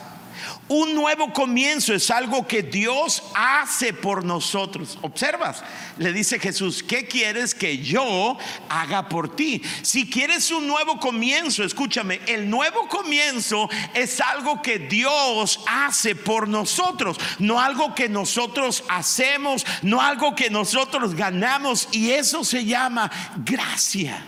un 0.69 0.95
nuevo 0.95 1.33
comienzo 1.33 1.95
es 1.95 2.11
algo 2.11 2.47
que 2.47 2.63
Dios 2.63 3.23
hace 3.35 3.93
por 3.93 4.25
nosotros. 4.25 4.99
Observas, 5.03 5.63
le 5.99 6.13
dice 6.13 6.39
Jesús, 6.39 6.83
¿qué 6.83 7.07
quieres 7.07 7.55
que 7.55 7.79
yo 7.79 8.37
haga 8.69 9.09
por 9.09 9.35
ti? 9.37 9.63
Si 9.83 10.11
quieres 10.11 10.51
un 10.51 10.67
nuevo 10.67 10.99
comienzo, 10.99 11.63
escúchame, 11.63 12.21
el 12.27 12.51
nuevo 12.51 12.89
comienzo 12.89 13.69
es 13.95 14.21
algo 14.21 14.61
que 14.61 14.79
Dios 14.79 15.61
hace 15.69 16.17
por 16.17 16.49
nosotros, 16.49 17.17
no 17.39 17.61
algo 17.61 17.95
que 17.95 18.09
nosotros 18.09 18.83
hacemos, 18.89 19.65
no 19.83 20.01
algo 20.01 20.35
que 20.35 20.51
nosotros 20.51 21.15
ganamos 21.15 21.89
y 21.93 22.11
eso 22.11 22.45
se 22.45 22.65
llama 22.65 23.11
gracia. 23.45 24.25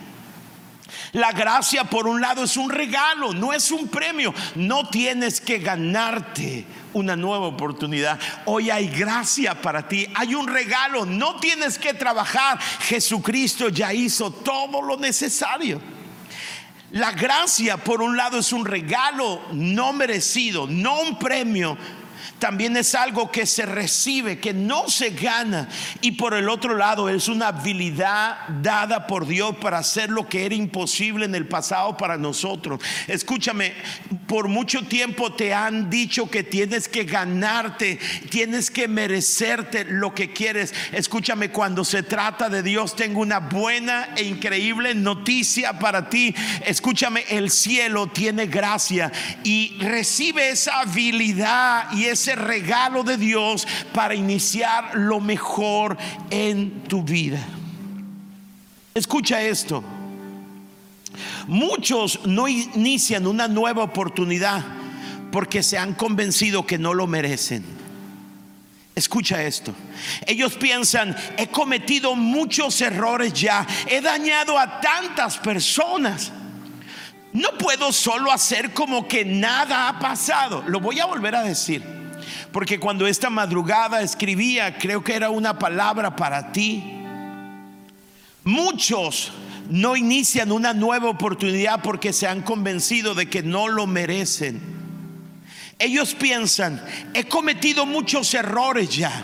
La 1.13 1.31
gracia, 1.31 1.85
por 1.85 2.07
un 2.07 2.21
lado, 2.21 2.43
es 2.43 2.55
un 2.57 2.69
regalo, 2.69 3.33
no 3.33 3.53
es 3.53 3.71
un 3.71 3.87
premio. 3.87 4.33
No 4.55 4.89
tienes 4.89 5.41
que 5.41 5.59
ganarte 5.59 6.65
una 6.93 7.15
nueva 7.15 7.47
oportunidad. 7.47 8.19
Hoy 8.45 8.69
hay 8.69 8.87
gracia 8.87 9.61
para 9.61 9.87
ti, 9.87 10.07
hay 10.15 10.35
un 10.35 10.47
regalo, 10.47 11.05
no 11.05 11.37
tienes 11.37 11.77
que 11.77 11.93
trabajar. 11.93 12.59
Jesucristo 12.81 13.69
ya 13.69 13.93
hizo 13.93 14.31
todo 14.31 14.81
lo 14.81 14.97
necesario. 14.97 15.81
La 16.91 17.11
gracia, 17.11 17.77
por 17.77 18.01
un 18.01 18.17
lado, 18.17 18.39
es 18.39 18.51
un 18.51 18.65
regalo 18.65 19.41
no 19.51 19.93
merecido, 19.93 20.65
no 20.67 21.01
un 21.01 21.19
premio, 21.19 21.77
también 22.37 22.77
es 22.77 22.95
algo 22.95 23.31
que 23.31 23.45
se 23.45 23.65
recibe, 23.65 24.39
que 24.39 24.53
no 24.53 24.87
se 24.87 25.09
gana. 25.09 25.67
Y 26.01 26.13
por 26.13 26.33
el 26.33 26.49
otro 26.49 26.75
lado 26.75 27.09
es 27.09 27.27
una 27.27 27.47
habilidad 27.47 28.47
dada 28.61 29.07
por 29.07 29.25
Dios 29.25 29.55
para 29.57 29.79
hacer 29.79 30.09
lo 30.09 30.27
que 30.27 30.45
era 30.45 30.55
imposible 30.55 31.25
en 31.25 31.35
el 31.35 31.47
pasado 31.47 31.97
para 31.97 32.17
nosotros. 32.17 32.81
Escúchame, 33.07 33.73
por 34.27 34.47
mucho 34.47 34.83
tiempo 34.83 35.33
te 35.33 35.53
han 35.53 35.89
dicho 35.89 36.29
que 36.29 36.43
tienes 36.43 36.87
que 36.87 37.03
ganarte, 37.03 37.99
tienes 38.29 38.69
que 38.69 38.87
merecerte 38.87 39.85
lo 39.85 40.13
que 40.13 40.31
quieres. 40.31 40.73
Escúchame, 40.91 41.49
cuando 41.49 41.83
se 41.83 42.03
trata 42.03 42.49
de 42.49 42.63
Dios, 42.63 42.95
tengo 42.95 43.21
una 43.21 43.39
buena 43.39 44.09
e 44.15 44.23
increíble 44.23 44.93
noticia 44.93 45.79
para 45.79 46.09
ti. 46.09 46.35
Escúchame, 46.65 47.25
el 47.29 47.49
cielo 47.49 48.07
tiene 48.07 48.45
gracia 48.47 49.11
y 49.43 49.77
recibe 49.79 50.49
esa 50.49 50.81
habilidad 50.81 51.91
y 51.93 52.05
ese 52.19 52.35
regalo 52.35 53.03
de 53.03 53.15
Dios 53.15 53.65
para 53.93 54.13
iniciar 54.13 54.91
lo 54.95 55.21
mejor 55.21 55.97
en 56.29 56.83
tu 56.83 57.01
vida. 57.01 57.39
Escucha 58.93 59.41
esto. 59.41 59.81
Muchos 61.47 62.25
no 62.25 62.49
inician 62.49 63.25
una 63.25 63.47
nueva 63.47 63.83
oportunidad 63.83 64.63
porque 65.31 65.63
se 65.63 65.77
han 65.77 65.93
convencido 65.93 66.65
que 66.65 66.77
no 66.77 66.93
lo 66.93 67.07
merecen. 67.07 67.63
Escucha 68.95 69.41
esto. 69.43 69.73
Ellos 70.27 70.55
piensan, 70.55 71.15
he 71.37 71.47
cometido 71.47 72.15
muchos 72.17 72.81
errores 72.81 73.31
ya, 73.31 73.65
he 73.87 74.01
dañado 74.01 74.59
a 74.59 74.81
tantas 74.81 75.37
personas. 75.37 76.33
No 77.31 77.57
puedo 77.57 77.93
solo 77.93 78.29
hacer 78.31 78.73
como 78.73 79.07
que 79.07 79.23
nada 79.23 79.87
ha 79.87 79.99
pasado. 79.99 80.65
Lo 80.67 80.81
voy 80.81 80.99
a 80.99 81.05
volver 81.05 81.35
a 81.35 81.43
decir. 81.43 81.98
Porque 82.51 82.79
cuando 82.79 83.07
esta 83.07 83.29
madrugada 83.29 84.01
escribía, 84.01 84.77
creo 84.77 85.03
que 85.03 85.15
era 85.15 85.29
una 85.29 85.57
palabra 85.57 86.15
para 86.15 86.51
ti. 86.51 86.83
Muchos 88.43 89.31
no 89.69 89.95
inician 89.95 90.51
una 90.51 90.73
nueva 90.73 91.09
oportunidad 91.09 91.81
porque 91.81 92.11
se 92.11 92.27
han 92.27 92.41
convencido 92.41 93.13
de 93.13 93.29
que 93.29 93.43
no 93.43 93.67
lo 93.67 93.85
merecen. 93.85 94.59
Ellos 95.77 96.13
piensan, 96.13 96.83
he 97.13 97.25
cometido 97.25 97.85
muchos 97.85 98.33
errores 98.33 98.89
ya. 98.89 99.23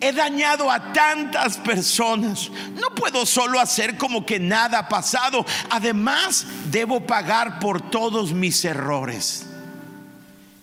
He 0.00 0.12
dañado 0.12 0.70
a 0.70 0.92
tantas 0.92 1.56
personas. 1.58 2.50
No 2.74 2.94
puedo 2.94 3.26
solo 3.26 3.60
hacer 3.60 3.96
como 3.96 4.24
que 4.24 4.38
nada 4.38 4.78
ha 4.78 4.88
pasado. 4.88 5.44
Además, 5.70 6.46
debo 6.70 7.04
pagar 7.04 7.58
por 7.58 7.90
todos 7.90 8.32
mis 8.32 8.64
errores. 8.64 9.46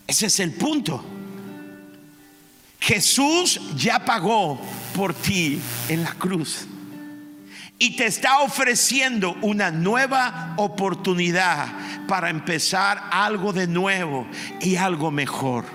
Ese 0.08 0.28
es 0.28 0.39
el 0.39 0.54
punto. 0.54 1.04
Jesús 2.86 3.60
ya 3.76 4.06
pagó 4.06 4.62
por 4.95 5.15
ti 5.15 5.60
en 5.89 6.04
la 6.04 6.12
cruz. 6.12 6.67
Y 7.80 7.95
te 7.98 8.06
está 8.06 8.41
ofreciendo 8.41 9.36
una 9.41 9.71
nueva 9.71 10.54
oportunidad 10.58 11.67
para 12.08 12.30
empezar 12.30 13.02
algo 13.10 13.54
de 13.54 13.65
nuevo 13.65 14.28
y 14.62 14.76
algo 14.76 15.10
mejor. 15.10 15.65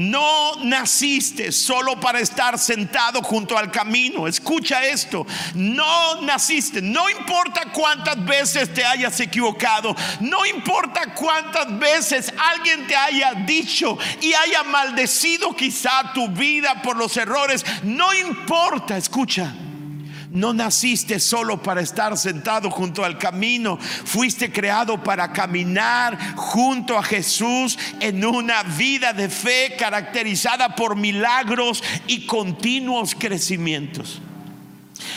No 0.00 0.56
naciste 0.62 1.52
solo 1.52 2.00
para 2.00 2.20
estar 2.20 2.58
sentado 2.58 3.20
junto 3.22 3.58
al 3.58 3.70
camino. 3.70 4.26
Escucha 4.26 4.82
esto. 4.82 5.26
No 5.54 6.22
naciste. 6.22 6.80
No 6.80 7.10
importa 7.10 7.70
cuántas 7.70 8.24
veces 8.24 8.72
te 8.72 8.82
hayas 8.82 9.20
equivocado. 9.20 9.94
No 10.20 10.46
importa 10.46 11.12
cuántas 11.14 11.78
veces 11.78 12.32
alguien 12.38 12.86
te 12.86 12.96
haya 12.96 13.34
dicho 13.46 13.98
y 14.22 14.32
haya 14.32 14.62
maldecido 14.62 15.54
quizá 15.54 16.14
tu 16.14 16.28
vida 16.28 16.80
por 16.80 16.96
los 16.96 17.14
errores. 17.18 17.62
No 17.82 18.14
importa. 18.14 18.96
Escucha. 18.96 19.52
No 20.30 20.52
naciste 20.52 21.18
solo 21.18 21.60
para 21.60 21.80
estar 21.80 22.16
sentado 22.16 22.70
junto 22.70 23.04
al 23.04 23.18
camino, 23.18 23.78
fuiste 23.78 24.52
creado 24.52 25.02
para 25.02 25.32
caminar 25.32 26.36
junto 26.36 26.96
a 26.96 27.02
Jesús 27.02 27.76
en 27.98 28.24
una 28.24 28.62
vida 28.62 29.12
de 29.12 29.28
fe 29.28 29.74
caracterizada 29.76 30.76
por 30.76 30.94
milagros 30.94 31.82
y 32.06 32.26
continuos 32.26 33.16
crecimientos. 33.18 34.20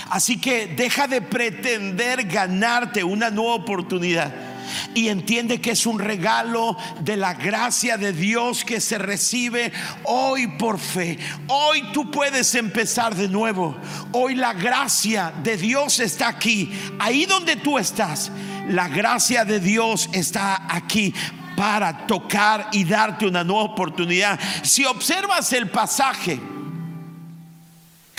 Así 0.10 0.42
que 0.42 0.68
deja 0.68 1.08
de 1.08 1.22
pretender 1.22 2.24
ganarte 2.24 3.04
una 3.04 3.30
nueva 3.30 3.56
oportunidad 3.56 4.53
y 4.94 5.08
entiende 5.08 5.62
que 5.62 5.72
es 5.72 5.86
un 5.86 6.00
regalo 6.00 6.78
de 7.02 7.18
la 7.18 7.34
gracia 7.34 7.98
de 7.98 8.14
Dios 8.14 8.64
que 8.64 8.80
se 8.80 8.98
recibe 8.98 9.72
hoy 10.04 10.48
por 10.48 10.80
fe. 10.80 11.18
Hoy 11.48 11.84
tú 11.94 12.10
puedes 12.12 12.56
empezar 12.56 13.16
de 13.16 13.28
nuevo. 13.28 13.76
Hoy 14.12 14.36
la 14.36 14.54
gracia 14.54 15.34
de 15.44 15.58
Dios 15.58 16.00
está 16.00 16.28
aquí. 16.28 16.72
Ahí 17.00 17.26
donde 17.26 17.56
tú 17.56 17.78
estás, 17.78 18.32
la 18.70 18.88
gracia 18.88 19.46
de 19.46 19.60
Dios 19.60 20.10
está 20.14 20.68
aquí 20.74 21.14
para 21.56 22.06
tocar 22.08 22.70
y 22.72 22.84
darte 22.84 23.28
una 23.28 23.44
nueva 23.44 23.64
oportunidad. 23.64 24.40
Si 24.64 24.86
observas 24.86 25.54
el 25.54 25.70
pasaje, 25.70 26.40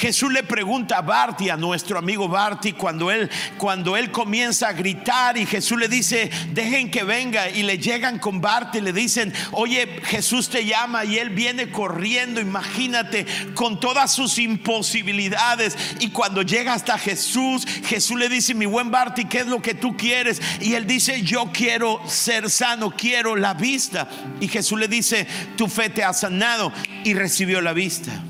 Jesús 0.05 0.31
le 0.31 0.43
pregunta 0.43 0.99
a 0.99 1.01
Barti, 1.01 1.49
a 1.49 1.57
nuestro 1.57 1.99
amigo 1.99 2.29
Barti, 2.29 2.75
cuando 2.75 3.11
él, 3.11 3.31
cuando 3.57 3.97
él 3.97 4.11
comienza 4.11 4.69
a 4.69 4.75
gritar 4.75 5.39
y 5.39 5.47
Jesús 5.47 5.79
le 5.79 5.89
dice, 5.89 6.31
dejen 6.53 6.91
que 6.91 7.05
venga 7.05 7.49
y 7.49 7.63
le 7.63 7.79
llegan 7.79 8.19
con 8.19 8.43
Barti 8.43 8.83
le 8.83 8.93
dicen, 8.93 9.33
oye, 9.53 9.89
Jesús 10.05 10.51
te 10.51 10.67
llama 10.67 11.07
y 11.07 11.17
él 11.17 11.31
viene 11.31 11.71
corriendo, 11.71 12.39
imagínate, 12.39 13.25
con 13.55 13.81
todas 13.81 14.13
sus 14.13 14.39
imposibilidades 14.39 15.75
y 16.01 16.11
cuando 16.11 16.43
llega 16.43 16.75
hasta 16.75 16.99
Jesús, 16.99 17.67
Jesús 17.87 18.19
le 18.19 18.29
dice, 18.29 18.53
mi 18.53 18.67
buen 18.67 18.91
Barti, 18.91 19.25
¿qué 19.25 19.39
es 19.39 19.47
lo 19.47 19.63
que 19.63 19.73
tú 19.73 19.97
quieres? 19.97 20.43
Y 20.61 20.75
él 20.75 20.87
dice, 20.87 21.23
yo 21.23 21.51
quiero 21.51 21.99
ser 22.07 22.51
sano, 22.51 22.91
quiero 22.91 23.37
la 23.37 23.55
vista. 23.55 24.07
Y 24.39 24.49
Jesús 24.49 24.79
le 24.79 24.87
dice, 24.87 25.27
tu 25.57 25.67
fe 25.67 25.89
te 25.89 26.05
ha 26.05 26.13
sanado 26.13 26.75
y 27.05 27.15
recibió 27.15 27.63
la 27.63 27.73
vista. 27.73 28.23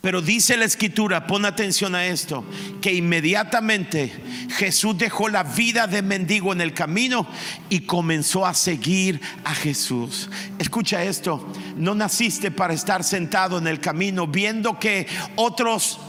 Pero 0.00 0.22
dice 0.22 0.56
la 0.56 0.64
escritura, 0.64 1.26
pon 1.26 1.44
atención 1.44 1.94
a 1.94 2.06
esto, 2.06 2.42
que 2.80 2.94
inmediatamente 2.94 4.10
Jesús 4.56 4.96
dejó 4.96 5.28
la 5.28 5.42
vida 5.42 5.86
de 5.86 6.00
mendigo 6.00 6.54
en 6.54 6.62
el 6.62 6.72
camino 6.72 7.26
y 7.68 7.80
comenzó 7.80 8.46
a 8.46 8.54
seguir 8.54 9.20
a 9.44 9.54
Jesús. 9.54 10.30
Escucha 10.58 11.04
esto, 11.04 11.52
no 11.76 11.94
naciste 11.94 12.50
para 12.50 12.72
estar 12.72 13.04
sentado 13.04 13.58
en 13.58 13.66
el 13.66 13.78
camino 13.78 14.26
viendo 14.26 14.78
que 14.78 15.06
otros 15.36 16.00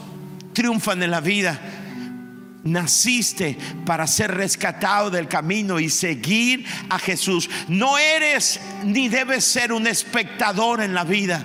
triunfan 0.54 1.02
en 1.02 1.10
la 1.10 1.20
vida. 1.20 1.60
Naciste 2.64 3.58
para 3.84 4.06
ser 4.06 4.30
rescatado 4.30 5.10
del 5.10 5.28
camino 5.28 5.78
y 5.78 5.90
seguir 5.90 6.64
a 6.88 6.98
Jesús. 6.98 7.50
No 7.68 7.98
eres 7.98 8.58
ni 8.84 9.08
debes 9.08 9.44
ser 9.44 9.70
un 9.70 9.86
espectador 9.86 10.80
en 10.80 10.94
la 10.94 11.04
vida 11.04 11.44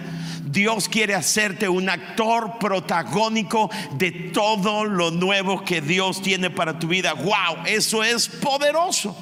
Dios 0.49 0.87
quiere 0.87 1.13
hacerte 1.13 1.67
un 1.67 1.89
actor 1.89 2.57
protagónico 2.59 3.69
de 3.93 4.11
todo 4.11 4.85
lo 4.85 5.11
nuevo 5.11 5.63
que 5.63 5.81
Dios 5.81 6.21
tiene 6.21 6.49
para 6.49 6.79
tu 6.79 6.87
vida. 6.87 7.13
Wow, 7.13 7.65
eso 7.65 8.03
es 8.03 8.27
poderoso. 8.27 9.15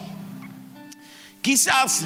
Quizás 1.42 2.06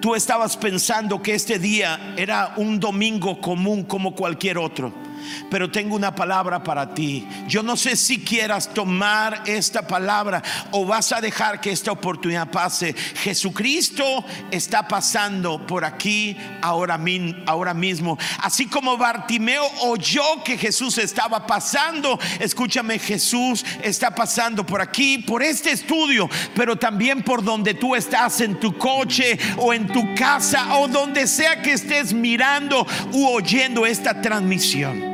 tú 0.00 0.14
estabas 0.14 0.56
pensando 0.56 1.22
que 1.22 1.34
este 1.34 1.58
día 1.58 2.14
era 2.16 2.54
un 2.56 2.78
domingo 2.78 3.40
común 3.40 3.84
como 3.84 4.14
cualquier 4.14 4.58
otro 4.58 5.01
pero 5.50 5.70
tengo 5.70 5.96
una 5.96 6.14
palabra 6.14 6.62
para 6.62 6.94
ti. 6.94 7.26
Yo 7.46 7.62
no 7.62 7.76
sé 7.76 7.96
si 7.96 8.18
quieras 8.18 8.72
tomar 8.72 9.42
esta 9.46 9.86
palabra 9.86 10.42
o 10.70 10.84
vas 10.84 11.12
a 11.12 11.20
dejar 11.20 11.60
que 11.60 11.70
esta 11.70 11.92
oportunidad 11.92 12.50
pase. 12.50 12.94
Jesucristo 12.94 14.24
está 14.50 14.86
pasando 14.88 15.66
por 15.66 15.84
aquí 15.84 16.36
ahora, 16.60 16.98
mismo. 16.98 18.18
Así 18.38 18.66
como 18.66 18.96
Bartimeo 18.96 19.64
oyó 19.82 20.42
que 20.44 20.58
Jesús 20.58 20.98
estaba 20.98 21.46
pasando, 21.46 22.18
escúchame, 22.38 22.98
Jesús 22.98 23.64
está 23.82 24.14
pasando 24.14 24.64
por 24.64 24.80
aquí, 24.80 25.18
por 25.18 25.42
este 25.42 25.72
estudio, 25.72 26.28
pero 26.54 26.76
también 26.76 27.22
por 27.22 27.42
donde 27.42 27.74
tú 27.74 27.94
estás, 27.94 28.40
en 28.40 28.58
tu 28.60 28.76
coche 28.76 29.38
o 29.58 29.72
en 29.72 29.86
tu 29.86 30.14
casa 30.14 30.78
o 30.78 30.88
donde 30.88 31.26
sea 31.26 31.62
que 31.62 31.72
estés 31.72 32.12
mirando 32.12 32.86
u 33.12 33.26
oyendo 33.26 33.86
esta 33.86 34.20
transmisión. 34.20 35.11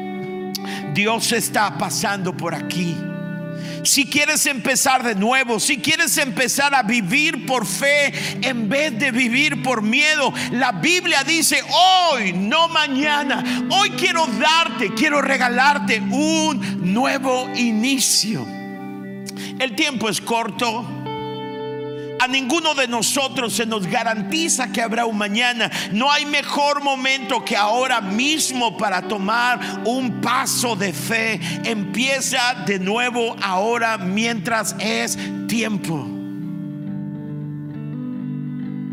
Dios 0.99 1.31
está 1.31 1.79
pasando 1.79 2.37
por 2.37 2.57
aquí. 2.57 2.93
Si 3.85 4.07
quieres 4.07 4.45
empezar 4.47 5.05
de 5.05 5.15
nuevo, 5.15 5.61
si 5.61 5.79
quieres 5.79 6.19
empezar 6.19 6.75
a 6.75 6.83
vivir 6.83 7.47
por 7.47 7.67
fe 7.67 8.13
en 8.43 8.69
vez 8.69 8.99
de 8.99 9.13
vivir 9.13 9.63
por 9.63 9.81
miedo, 9.81 10.35
la 10.51 10.73
Biblia 10.73 11.23
dice 11.23 11.63
hoy, 11.71 12.33
no 12.33 12.67
mañana. 12.67 13.45
Hoy 13.71 13.91
quiero 13.91 14.27
darte, 14.27 14.93
quiero 14.93 15.23
regalarte 15.23 16.01
un 16.01 16.93
nuevo 16.93 17.49
inicio. 17.55 18.45
El 19.61 19.77
tiempo 19.77 20.09
es 20.09 20.21
corto 20.21 20.98
a 22.19 22.27
ninguno 22.27 22.75
de 22.75 22.89
nosotros 22.89 23.55
se 23.55 23.67
nos 23.67 23.87
garantiza 23.87 24.73
que 24.73 24.83
habrá 24.83 25.07
un 25.07 25.19
mañana. 25.19 25.71
No 25.93 26.11
hay 26.11 26.27
mejor 26.27 26.83
momento 26.83 27.45
que 27.45 27.57
ahora 27.57 28.01
mismo 28.01 28.77
para 28.77 29.03
tomar 29.03 29.61
un 29.85 30.21
paso 30.21 30.77
de 30.77 30.93
fe. 30.93 31.41
Empieza 31.65 32.55
de 32.67 32.79
nuevo 32.79 33.37
ahora 33.43 33.99
mientras 33.99 34.75
es 34.79 35.19
tiempo. 35.47 36.18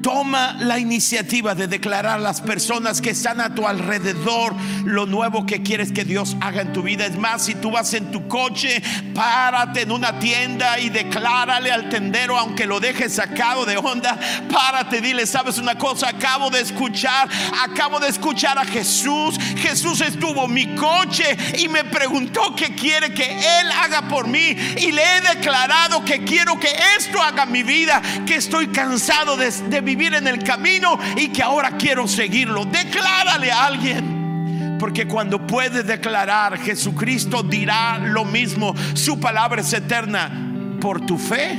Toma 0.06 0.56
la 0.60 0.78
iniciativa 0.78 1.56
de 1.56 1.66
declarar 1.66 2.18
a 2.18 2.20
las 2.20 2.40
personas 2.40 3.02
que 3.02 3.10
están 3.10 3.42
a 3.42 3.56
tu 3.56 3.68
alrededor 3.68 4.54
lo 4.84 5.08
nuevo 5.08 5.48
que 5.48 5.64
quieres 5.64 5.92
que 5.92 6.06
Dios 6.06 6.38
haga 6.42 6.62
en 6.62 6.74
tu 6.74 6.84
vida. 6.84 7.08
Es 7.08 7.18
más, 7.18 7.46
si 7.46 7.56
tú 7.56 7.72
vas 7.72 7.92
en 7.96 8.12
tu 8.12 8.28
coche, 8.28 8.84
párate 9.16 9.82
en 9.82 9.92
una 9.92 10.20
tienda 10.20 10.78
y 10.78 10.90
declárale 10.90 11.72
al 11.72 11.90
tendero, 11.90 12.38
aunque 12.38 12.68
lo 12.68 12.80
dejes 12.80 13.16
sacado 13.16 13.66
de 13.66 13.78
onda, 13.78 14.20
párate, 14.48 15.02
dile, 15.02 15.26
sabes 15.26 15.58
una 15.58 15.76
cosa, 15.76 16.10
acabo 16.10 16.52
de 16.52 16.62
escuchar, 16.62 17.28
acabo 17.64 18.00
de 18.00 18.10
escuchar 18.10 18.60
a 18.60 18.66
Jesús. 18.66 19.40
Jesús 19.58 20.02
estuvo 20.02 20.46
en 20.46 20.54
mi 20.54 20.76
coche 20.76 21.36
y 21.58 21.68
me 21.68 21.84
preguntó 21.84 22.56
qué 22.56 22.76
quiere 22.76 23.12
que 23.12 23.26
Él 23.32 23.72
haga 23.72 24.08
por 24.08 24.28
mí. 24.28 24.56
Y 24.78 24.92
le 24.92 25.02
he 25.02 25.36
declarado 25.36 26.06
que 26.06 26.24
quiero 26.24 26.60
que 26.60 26.70
esto 26.96 27.20
haga 27.24 27.48
mi 27.48 27.64
vida, 27.64 28.04
que 28.28 28.36
estoy 28.36 28.68
cansado 28.68 29.36
de, 29.36 29.50
de 29.50 29.82
vivir 29.82 29.95
vivir 29.96 30.14
en 30.14 30.28
el 30.28 30.44
camino 30.44 31.00
y 31.16 31.30
que 31.30 31.42
ahora 31.42 31.72
quiero 31.78 32.08
seguirlo. 32.08 32.66
Declárale 32.66 33.52
a 33.52 33.66
alguien. 33.66 34.78
Porque 34.80 35.08
cuando 35.08 35.48
puedes 35.48 35.88
declarar, 35.88 36.58
Jesucristo 36.60 37.44
dirá 37.44 37.98
lo 37.98 38.26
mismo. 38.26 38.76
Su 38.94 39.20
palabra 39.20 39.62
es 39.62 39.72
eterna. 39.74 40.78
Por 40.82 41.06
tu 41.06 41.18
fe 41.18 41.58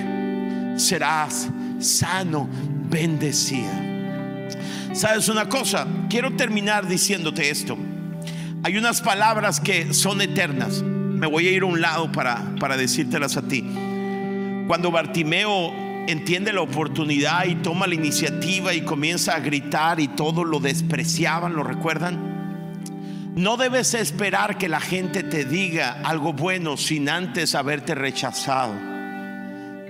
serás 0.77 1.49
sano, 1.79 2.49
bendecida. 2.89 3.83
¿Sabes 4.93 5.29
una 5.29 5.49
cosa? 5.49 5.87
Quiero 6.09 6.37
terminar 6.37 6.87
diciéndote 6.87 7.51
esto. 7.51 7.77
Hay 8.63 8.77
unas 8.77 9.01
palabras 9.01 9.61
que 9.61 9.95
son 9.95 10.21
eternas. 10.21 10.83
Me 10.83 11.27
voy 11.27 11.49
a 11.49 11.51
ir 11.51 11.63
a 11.63 11.67
un 11.67 11.81
lado 11.81 12.13
para, 12.13 12.55
para 12.61 12.77
decírtelas 12.77 13.37
a 13.37 13.43
ti. 13.43 13.65
Cuando 14.67 14.91
Bartimeo 14.91 15.86
entiende 16.07 16.53
la 16.53 16.63
oportunidad 16.63 17.47
y 17.47 17.57
toma 17.57 17.87
la 17.87 17.95
iniciativa 17.95 18.75
y 18.75 18.83
comienza 18.83 19.35
a 19.35 19.41
gritar 19.41 20.01
y 20.01 20.09
todo 20.09 20.45
lo 20.45 20.61
despreciaban, 20.61 21.55
¿lo 21.55 21.63
recuerdan? 21.63 22.37
No 23.37 23.57
debes 23.57 23.93
esperar 23.95 24.57
que 24.57 24.69
la 24.69 24.81
gente 24.81 25.23
te 25.23 25.45
diga 25.45 26.01
algo 26.05 26.33
bueno 26.33 26.77
sin 26.77 27.09
antes 27.09 27.55
haberte 27.55 27.95
rechazado. 27.95 28.75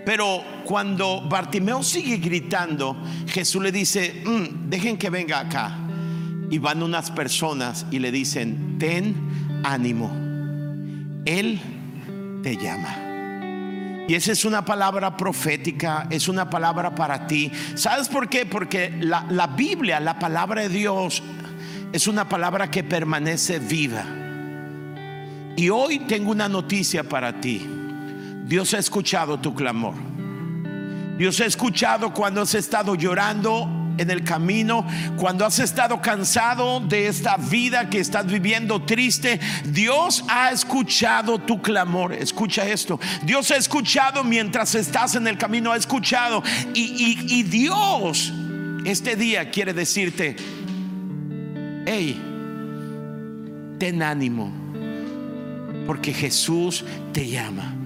Pero 0.04 0.42
cuando 0.64 1.20
Bartimeo 1.28 1.82
sigue 1.82 2.16
gritando, 2.16 2.96
Jesús 3.28 3.62
le 3.62 3.72
dice, 3.72 4.22
mm, 4.24 4.68
dejen 4.68 4.96
que 4.96 5.10
venga 5.10 5.40
acá. 5.40 5.78
Y 6.50 6.58
van 6.58 6.82
unas 6.82 7.10
personas 7.10 7.86
y 7.90 7.98
le 7.98 8.12
dicen, 8.12 8.78
ten 8.78 9.14
ánimo. 9.64 10.10
Él 11.24 11.60
te 12.42 12.56
llama. 12.56 13.05
Y 14.08 14.14
esa 14.14 14.32
es 14.32 14.44
una 14.44 14.64
palabra 14.64 15.16
profética, 15.16 16.06
es 16.10 16.28
una 16.28 16.48
palabra 16.48 16.94
para 16.94 17.26
ti. 17.26 17.50
¿Sabes 17.74 18.08
por 18.08 18.28
qué? 18.28 18.46
Porque 18.46 18.96
la, 19.00 19.26
la, 19.30 19.48
Biblia, 19.48 19.98
la 19.98 20.18
palabra 20.18 20.62
de 20.62 20.68
Dios, 20.68 21.22
es 21.92 22.06
una 22.06 22.28
palabra 22.28 22.70
que 22.70 22.84
permanece 22.84 23.58
viva. 23.58 24.04
Y 25.56 25.70
hoy 25.70 26.00
tengo 26.00 26.30
una 26.30 26.48
noticia 26.48 27.02
para 27.02 27.40
ti. 27.40 27.66
Dios 28.44 28.74
ha 28.74 28.78
escuchado 28.78 29.40
tu 29.40 29.54
clamor. 29.54 29.94
Dios 31.18 31.40
ha 31.40 31.46
escuchado 31.46 32.12
cuando 32.12 32.42
has 32.42 32.54
estado 32.54 32.94
llorando 32.94 33.75
en 33.98 34.10
el 34.10 34.24
camino, 34.24 34.86
cuando 35.16 35.44
has 35.44 35.58
estado 35.58 36.00
cansado 36.00 36.80
de 36.80 37.08
esta 37.08 37.36
vida 37.36 37.88
que 37.88 38.00
estás 38.00 38.26
viviendo 38.26 38.82
triste, 38.82 39.40
Dios 39.64 40.24
ha 40.28 40.50
escuchado 40.50 41.38
tu 41.38 41.60
clamor. 41.60 42.12
Escucha 42.12 42.66
esto. 42.66 43.00
Dios 43.22 43.50
ha 43.50 43.56
escuchado 43.56 44.24
mientras 44.24 44.74
estás 44.74 45.14
en 45.14 45.26
el 45.26 45.38
camino, 45.38 45.72
ha 45.72 45.76
escuchado. 45.76 46.42
Y, 46.74 47.18
y 47.28 47.42
Dios 47.42 48.32
este 48.86 49.16
día 49.16 49.50
quiere 49.50 49.72
decirte, 49.72 50.36
hey, 51.86 52.22
ten 53.78 54.00
ánimo, 54.00 54.52
porque 55.86 56.12
Jesús 56.12 56.84
te 57.12 57.28
llama. 57.28 57.85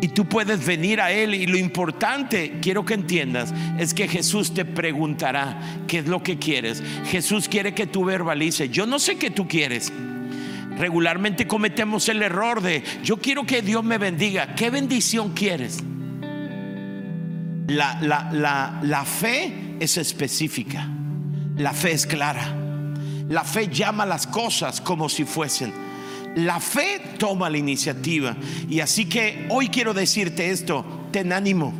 Y 0.00 0.08
tú 0.08 0.26
puedes 0.26 0.64
venir 0.64 1.00
a 1.00 1.10
Él 1.10 1.34
y 1.34 1.46
lo 1.46 1.56
importante, 1.56 2.58
quiero 2.62 2.84
que 2.84 2.94
entiendas, 2.94 3.52
es 3.78 3.94
que 3.94 4.06
Jesús 4.06 4.54
te 4.54 4.64
preguntará 4.64 5.60
qué 5.88 5.98
es 5.98 6.06
lo 6.06 6.22
que 6.22 6.38
quieres. 6.38 6.82
Jesús 7.06 7.48
quiere 7.48 7.74
que 7.74 7.86
tú 7.86 8.04
verbalices, 8.04 8.70
yo 8.70 8.86
no 8.86 9.00
sé 9.00 9.16
qué 9.16 9.30
tú 9.30 9.48
quieres. 9.48 9.92
Regularmente 10.78 11.48
cometemos 11.48 12.08
el 12.08 12.22
error 12.22 12.62
de, 12.62 12.84
yo 13.02 13.16
quiero 13.16 13.44
que 13.44 13.62
Dios 13.62 13.82
me 13.82 13.98
bendiga. 13.98 14.54
¿Qué 14.54 14.70
bendición 14.70 15.32
quieres? 15.32 15.82
La, 17.66 17.98
la, 18.00 18.78
la 18.82 19.04
fe 19.04 19.74
es 19.80 19.96
específica, 19.96 20.88
la 21.56 21.72
fe 21.72 21.92
es 21.92 22.06
clara. 22.06 22.54
La 23.28 23.42
fe 23.42 23.68
llama 23.68 24.06
las 24.06 24.28
cosas 24.28 24.80
como 24.80 25.08
si 25.08 25.24
fuesen. 25.24 25.87
La 26.38 26.60
fe 26.60 27.00
toma 27.18 27.50
la 27.50 27.58
iniciativa. 27.58 28.36
Y 28.70 28.78
así 28.78 29.06
que 29.06 29.46
hoy 29.50 29.68
quiero 29.70 29.92
decirte 29.92 30.50
esto, 30.50 30.84
ten 31.10 31.32
ánimo. 31.32 31.74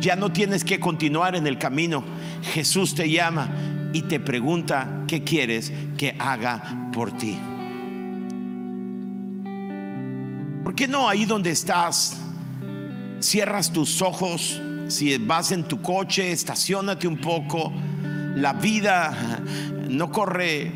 Ya 0.00 0.16
no 0.16 0.30
tienes 0.32 0.64
que 0.64 0.78
continuar 0.78 1.34
en 1.34 1.46
el 1.46 1.56
camino. 1.56 2.04
Jesús 2.52 2.94
te 2.94 3.08
llama 3.08 3.48
y 3.94 4.02
te 4.02 4.20
pregunta 4.20 5.04
qué 5.08 5.24
quieres 5.24 5.72
que 5.96 6.14
haga 6.18 6.90
por 6.92 7.10
ti. 7.12 7.38
¿Por 10.62 10.74
qué 10.74 10.86
no 10.88 11.08
ahí 11.08 11.24
donde 11.24 11.50
estás 11.50 12.18
cierras 13.20 13.72
tus 13.72 14.02
ojos? 14.02 14.60
Si 14.88 15.16
vas 15.16 15.52
en 15.52 15.64
tu 15.64 15.80
coche, 15.80 16.32
estacionate 16.32 17.08
un 17.08 17.16
poco. 17.16 17.72
La 18.34 18.52
vida 18.52 19.40
no 19.88 20.12
corre, 20.12 20.64
eh, 20.64 20.72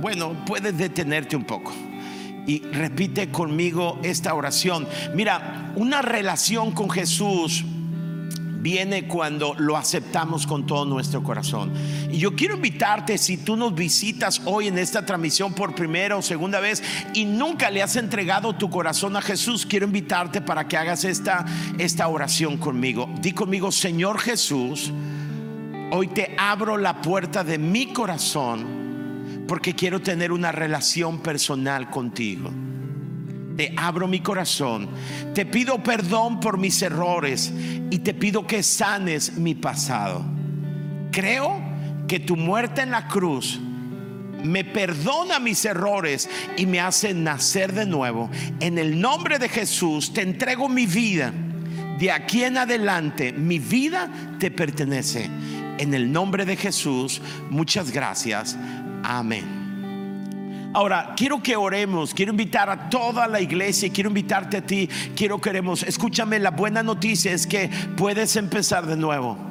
bueno, 0.00 0.46
puedes 0.46 0.78
detenerte 0.78 1.36
un 1.36 1.44
poco. 1.44 1.87
Y 2.48 2.60
repite 2.72 3.30
conmigo 3.30 4.00
esta 4.02 4.34
oración. 4.34 4.88
Mira, 5.14 5.72
una 5.76 6.02
relación 6.02 6.72
con 6.72 6.90
Jesús 6.90 7.64
viene 8.60 9.06
cuando 9.06 9.54
lo 9.56 9.76
aceptamos 9.76 10.46
con 10.46 10.66
todo 10.66 10.84
nuestro 10.84 11.22
corazón. 11.22 11.72
Y 12.10 12.18
yo 12.18 12.34
quiero 12.34 12.56
invitarte, 12.56 13.18
si 13.18 13.36
tú 13.36 13.54
nos 13.54 13.74
visitas 13.74 14.42
hoy 14.46 14.66
en 14.66 14.78
esta 14.78 15.06
transmisión 15.06 15.52
por 15.52 15.76
primera 15.76 16.16
o 16.16 16.22
segunda 16.22 16.58
vez 16.58 16.82
y 17.14 17.24
nunca 17.24 17.70
le 17.70 17.82
has 17.82 17.94
entregado 17.94 18.56
tu 18.56 18.68
corazón 18.68 19.14
a 19.14 19.22
Jesús, 19.22 19.64
quiero 19.64 19.86
invitarte 19.86 20.40
para 20.40 20.66
que 20.66 20.76
hagas 20.76 21.04
esta, 21.04 21.44
esta 21.78 22.08
oración 22.08 22.56
conmigo. 22.56 23.08
Di 23.20 23.32
conmigo, 23.32 23.70
Señor 23.70 24.18
Jesús, 24.18 24.90
Hoy 25.90 26.08
te 26.08 26.34
abro 26.36 26.76
la 26.76 27.00
puerta 27.00 27.42
de 27.42 27.56
mi 27.56 27.94
corazón 27.94 28.87
porque 29.48 29.74
quiero 29.74 30.00
tener 30.00 30.30
una 30.30 30.52
relación 30.52 31.20
personal 31.20 31.90
contigo. 31.90 32.52
Te 33.56 33.74
abro 33.76 34.06
mi 34.06 34.20
corazón. 34.20 34.88
Te 35.34 35.46
pido 35.46 35.82
perdón 35.82 36.38
por 36.38 36.58
mis 36.58 36.80
errores 36.82 37.52
y 37.90 37.98
te 37.98 38.14
pido 38.14 38.46
que 38.46 38.62
sanes 38.62 39.32
mi 39.38 39.54
pasado. 39.54 40.22
Creo 41.10 41.60
que 42.06 42.20
tu 42.20 42.36
muerte 42.36 42.82
en 42.82 42.90
la 42.90 43.08
cruz 43.08 43.58
me 44.44 44.64
perdona 44.64 45.40
mis 45.40 45.64
errores 45.64 46.28
y 46.56 46.66
me 46.66 46.78
hace 46.78 47.14
nacer 47.14 47.72
de 47.72 47.86
nuevo. 47.86 48.30
En 48.60 48.78
el 48.78 49.00
nombre 49.00 49.38
de 49.38 49.48
Jesús 49.48 50.12
te 50.12 50.22
entrego 50.22 50.68
mi 50.68 50.86
vida. 50.86 51.32
De 51.98 52.12
aquí 52.12 52.44
en 52.44 52.58
adelante 52.58 53.32
mi 53.32 53.58
vida 53.58 54.08
te 54.38 54.50
pertenece. 54.50 55.28
En 55.78 55.94
el 55.94 56.12
nombre 56.12 56.44
de 56.44 56.56
Jesús, 56.56 57.20
muchas 57.50 57.90
gracias. 57.90 58.56
Amén. 59.02 60.70
Ahora, 60.74 61.14
quiero 61.16 61.42
que 61.42 61.56
oremos, 61.56 62.12
quiero 62.12 62.32
invitar 62.32 62.68
a 62.68 62.90
toda 62.90 63.26
la 63.26 63.40
iglesia, 63.40 63.90
quiero 63.90 64.10
invitarte 64.10 64.58
a 64.58 64.66
ti, 64.66 64.88
quiero 65.16 65.40
que 65.40 65.50
oremos. 65.50 65.82
Escúchame, 65.82 66.38
la 66.38 66.50
buena 66.50 66.82
noticia 66.82 67.32
es 67.32 67.46
que 67.46 67.70
puedes 67.96 68.36
empezar 68.36 68.86
de 68.86 68.96
nuevo 68.96 69.48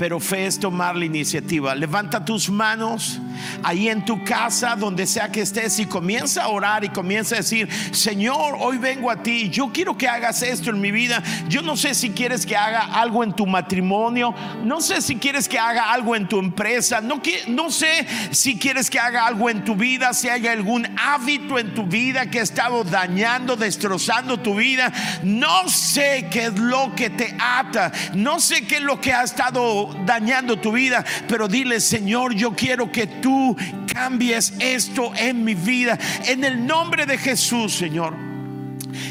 pero 0.00 0.18
fe 0.18 0.46
es 0.46 0.58
tomar 0.58 0.96
la 0.96 1.04
iniciativa. 1.04 1.74
Levanta 1.74 2.24
tus 2.24 2.48
manos 2.48 3.20
ahí 3.62 3.88
en 3.88 4.04
tu 4.04 4.24
casa, 4.24 4.76
donde 4.76 5.06
sea 5.06 5.30
que 5.30 5.42
estés, 5.42 5.78
y 5.78 5.86
comienza 5.86 6.44
a 6.44 6.48
orar 6.48 6.84
y 6.84 6.88
comienza 6.88 7.34
a 7.36 7.38
decir, 7.38 7.68
Señor, 7.92 8.56
hoy 8.58 8.78
vengo 8.78 9.10
a 9.10 9.22
ti, 9.22 9.50
yo 9.50 9.70
quiero 9.72 9.96
que 9.96 10.08
hagas 10.08 10.42
esto 10.42 10.70
en 10.70 10.80
mi 10.80 10.90
vida. 10.90 11.22
Yo 11.48 11.62
no 11.62 11.76
sé 11.76 11.94
si 11.94 12.10
quieres 12.10 12.46
que 12.46 12.56
haga 12.56 12.80
algo 12.80 13.24
en 13.24 13.32
tu 13.32 13.46
matrimonio, 13.46 14.34
no 14.64 14.80
sé 14.80 15.00
si 15.00 15.16
quieres 15.16 15.48
que 15.48 15.58
haga 15.58 15.92
algo 15.92 16.16
en 16.16 16.28
tu 16.28 16.38
empresa, 16.38 17.00
no, 17.00 17.20
no 17.48 17.70
sé 17.70 18.06
si 18.30 18.58
quieres 18.58 18.90
que 18.90 18.98
haga 18.98 19.26
algo 19.26 19.50
en 19.50 19.64
tu 19.64 19.74
vida, 19.74 20.12
si 20.14 20.28
hay 20.28 20.46
algún 20.46 20.86
hábito 20.98 21.58
en 21.58 21.74
tu 21.74 21.84
vida 21.84 22.26
que 22.30 22.40
ha 22.40 22.42
estado 22.42 22.84
dañando, 22.84 23.56
destrozando 23.56 24.38
tu 24.38 24.54
vida. 24.54 24.92
No 25.22 25.68
sé 25.68 26.28
qué 26.30 26.46
es 26.46 26.58
lo 26.58 26.94
que 26.94 27.10
te 27.10 27.36
ata, 27.38 27.92
no 28.14 28.40
sé 28.40 28.66
qué 28.66 28.76
es 28.76 28.82
lo 28.82 29.00
que 29.00 29.12
ha 29.12 29.22
estado 29.22 29.94
dañando 30.04 30.58
tu 30.58 30.72
vida, 30.72 31.04
pero 31.28 31.48
dile, 31.48 31.80
Señor, 31.80 32.34
yo 32.34 32.54
quiero 32.54 32.90
que 32.90 33.06
tú 33.20 33.56
cambies 33.92 34.52
esto 34.58 35.12
en 35.16 35.44
mi 35.44 35.54
vida. 35.54 35.98
En 36.26 36.44
el 36.44 36.66
nombre 36.66 37.06
de 37.06 37.18
Jesús, 37.18 37.74
Señor. 37.74 38.30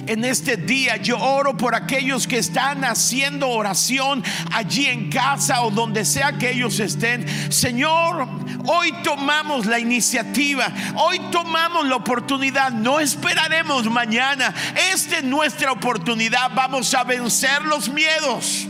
En 0.07 0.25
este 0.25 0.57
día 0.57 0.97
yo 0.97 1.19
oro 1.19 1.55
por 1.55 1.75
aquellos 1.75 2.27
que 2.27 2.37
están 2.37 2.83
haciendo 2.83 3.49
oración 3.49 4.23
allí 4.51 4.87
en 4.87 5.09
casa 5.09 5.61
o 5.61 5.71
donde 5.71 6.05
sea 6.05 6.33
que 6.33 6.51
ellos 6.51 6.79
estén. 6.79 7.25
Señor, 7.51 8.27
hoy 8.65 8.91
tomamos 9.03 9.65
la 9.65 9.79
iniciativa, 9.79 10.67
hoy 10.95 11.19
tomamos 11.31 11.87
la 11.87 11.95
oportunidad, 11.95 12.71
no 12.71 12.99
esperaremos 12.99 13.89
mañana. 13.89 14.53
Esta 14.91 15.19
es 15.19 15.23
nuestra 15.23 15.71
oportunidad, 15.71 16.51
vamos 16.53 16.93
a 16.93 17.03
vencer 17.03 17.61
los 17.63 17.89
miedos. 17.89 18.67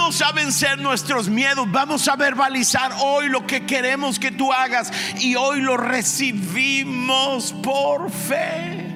Vamos 0.00 0.22
a 0.22 0.32
vencer 0.32 0.78
nuestros 0.78 1.28
miedos, 1.28 1.70
vamos 1.70 2.08
a 2.08 2.16
verbalizar 2.16 2.90
hoy 3.02 3.28
lo 3.28 3.46
que 3.46 3.66
queremos 3.66 4.18
que 4.18 4.30
tú 4.30 4.50
hagas 4.50 4.90
y 5.20 5.34
hoy 5.34 5.60
lo 5.60 5.76
recibimos 5.76 7.52
por 7.62 8.10
fe. 8.10 8.86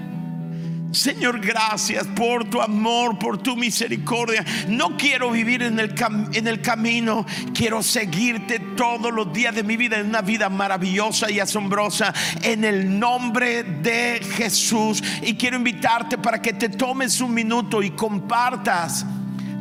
Señor, 0.93 1.41
gracias 1.41 2.07
por 2.07 2.49
tu 2.49 2.63
amor, 2.63 3.19
por 3.19 3.37
tu 3.37 3.55
misericordia. 3.55 4.47
No 4.67 4.97
quiero 4.97 5.31
vivir 5.31 5.63
en 5.63 5.79
el, 5.79 5.95
en 6.33 6.49
el 6.49 6.63
camino, 6.63 7.27
quiero 7.53 7.83
seguirte 7.83 8.59
todos 8.59 9.13
los 9.13 9.31
días 9.31 9.55
de 9.55 9.63
mi 9.63 9.77
vida 9.77 9.99
en 9.99 10.09
una 10.09 10.23
vida 10.23 10.49
maravillosa 10.49 11.31
y 11.31 11.39
asombrosa 11.39 12.15
en 12.41 12.65
el 12.65 12.99
nombre 12.99 13.63
de 13.63 14.21
Jesús. 14.37 15.05
Y 15.21 15.35
quiero 15.35 15.59
invitarte 15.59 16.17
para 16.17 16.41
que 16.41 16.55
te 16.55 16.71
tomes 16.71 17.21
un 17.21 17.35
minuto 17.35 17.83
y 17.83 17.91
compartas 17.91 19.05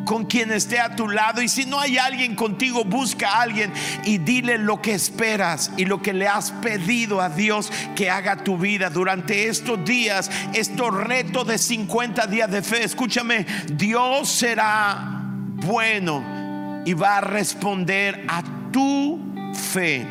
con 0.06 0.26
quien 0.26 0.51
esté 0.51 0.80
a 0.80 0.95
tu 0.95 1.08
lado. 1.08 1.41
Y 1.41 1.47
si 1.47 1.66
no 1.66 1.80
hay 1.80 1.97
alguien 1.97 2.36
contigo, 2.36 2.84
busca 2.84 3.30
a 3.30 3.41
alguien 3.41 3.72
y 4.06 4.18
dile 4.18 4.58
lo 4.58 4.82
que 4.82 4.93
esperas 4.93 5.72
y 5.78 5.86
lo 5.86 6.01
que 6.01 6.14
le 6.14 6.28
has 6.28 6.51
pedido 6.51 7.22
a 7.22 7.30
Dios 7.30 7.72
que 7.95 8.10
haga 8.10 8.43
tu 8.43 8.58
vida 8.58 8.89
durante 8.89 9.47
estos 9.47 9.84
días, 9.86 10.30
estos 10.54 10.93
retos 10.93 11.47
de 11.47 11.58
50 11.58 12.28
días 12.28 12.51
de 12.51 12.62
fe. 12.62 12.84
Escúchame, 12.84 13.45
Dios 13.74 14.30
será 14.30 15.22
bueno 15.56 16.82
y 16.86 16.93
va 16.93 17.18
a 17.18 17.22
responder 17.22 18.26
a 18.28 18.43
tu 18.72 19.20
fe. 19.54 20.06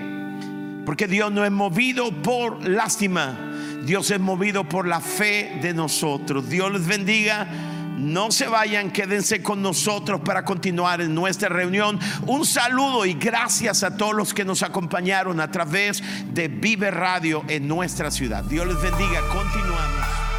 Porque 0.84 1.06
Dios 1.06 1.30
no 1.30 1.44
es 1.44 1.52
movido 1.52 2.10
por 2.22 2.68
lástima. 2.68 3.38
Dios 3.84 4.10
es 4.10 4.20
movido 4.20 4.68
por 4.68 4.86
la 4.86 5.00
fe 5.00 5.58
de 5.60 5.74
nosotros. 5.74 6.48
Dios 6.48 6.72
les 6.72 6.86
bendiga. 6.86 7.71
No 7.98 8.30
se 8.30 8.48
vayan, 8.48 8.90
quédense 8.90 9.42
con 9.42 9.62
nosotros 9.62 10.20
para 10.22 10.44
continuar 10.44 11.00
en 11.00 11.14
nuestra 11.14 11.48
reunión. 11.48 11.98
Un 12.26 12.44
saludo 12.44 13.06
y 13.06 13.14
gracias 13.14 13.82
a 13.82 13.96
todos 13.96 14.14
los 14.14 14.34
que 14.34 14.44
nos 14.44 14.62
acompañaron 14.62 15.40
a 15.40 15.50
través 15.50 16.02
de 16.32 16.48
Vive 16.48 16.90
Radio 16.90 17.44
en 17.48 17.68
nuestra 17.68 18.10
ciudad. 18.10 18.44
Dios 18.44 18.66
les 18.66 18.80
bendiga, 18.80 19.20
continuamos. 19.32 19.82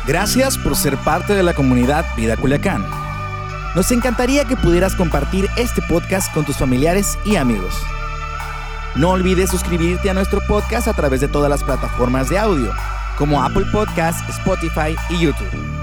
Gracias 0.05 0.57
por 0.57 0.75
ser 0.75 0.97
parte 0.97 1.33
de 1.33 1.43
la 1.43 1.53
comunidad 1.53 2.05
Vida 2.17 2.35
Culiacán. 2.35 2.85
Nos 3.75 3.91
encantaría 3.91 4.45
que 4.45 4.57
pudieras 4.57 4.95
compartir 4.95 5.47
este 5.55 5.81
podcast 5.81 6.33
con 6.33 6.45
tus 6.45 6.57
familiares 6.57 7.17
y 7.25 7.37
amigos. 7.37 7.75
No 8.95 9.11
olvides 9.11 9.49
suscribirte 9.49 10.09
a 10.09 10.13
nuestro 10.13 10.41
podcast 10.47 10.87
a 10.87 10.93
través 10.93 11.21
de 11.21 11.27
todas 11.27 11.49
las 11.49 11.63
plataformas 11.63 12.29
de 12.29 12.37
audio, 12.37 12.71
como 13.17 13.41
Apple 13.41 13.65
Podcast, 13.71 14.29
Spotify 14.29 14.95
y 15.09 15.19
YouTube. 15.19 15.82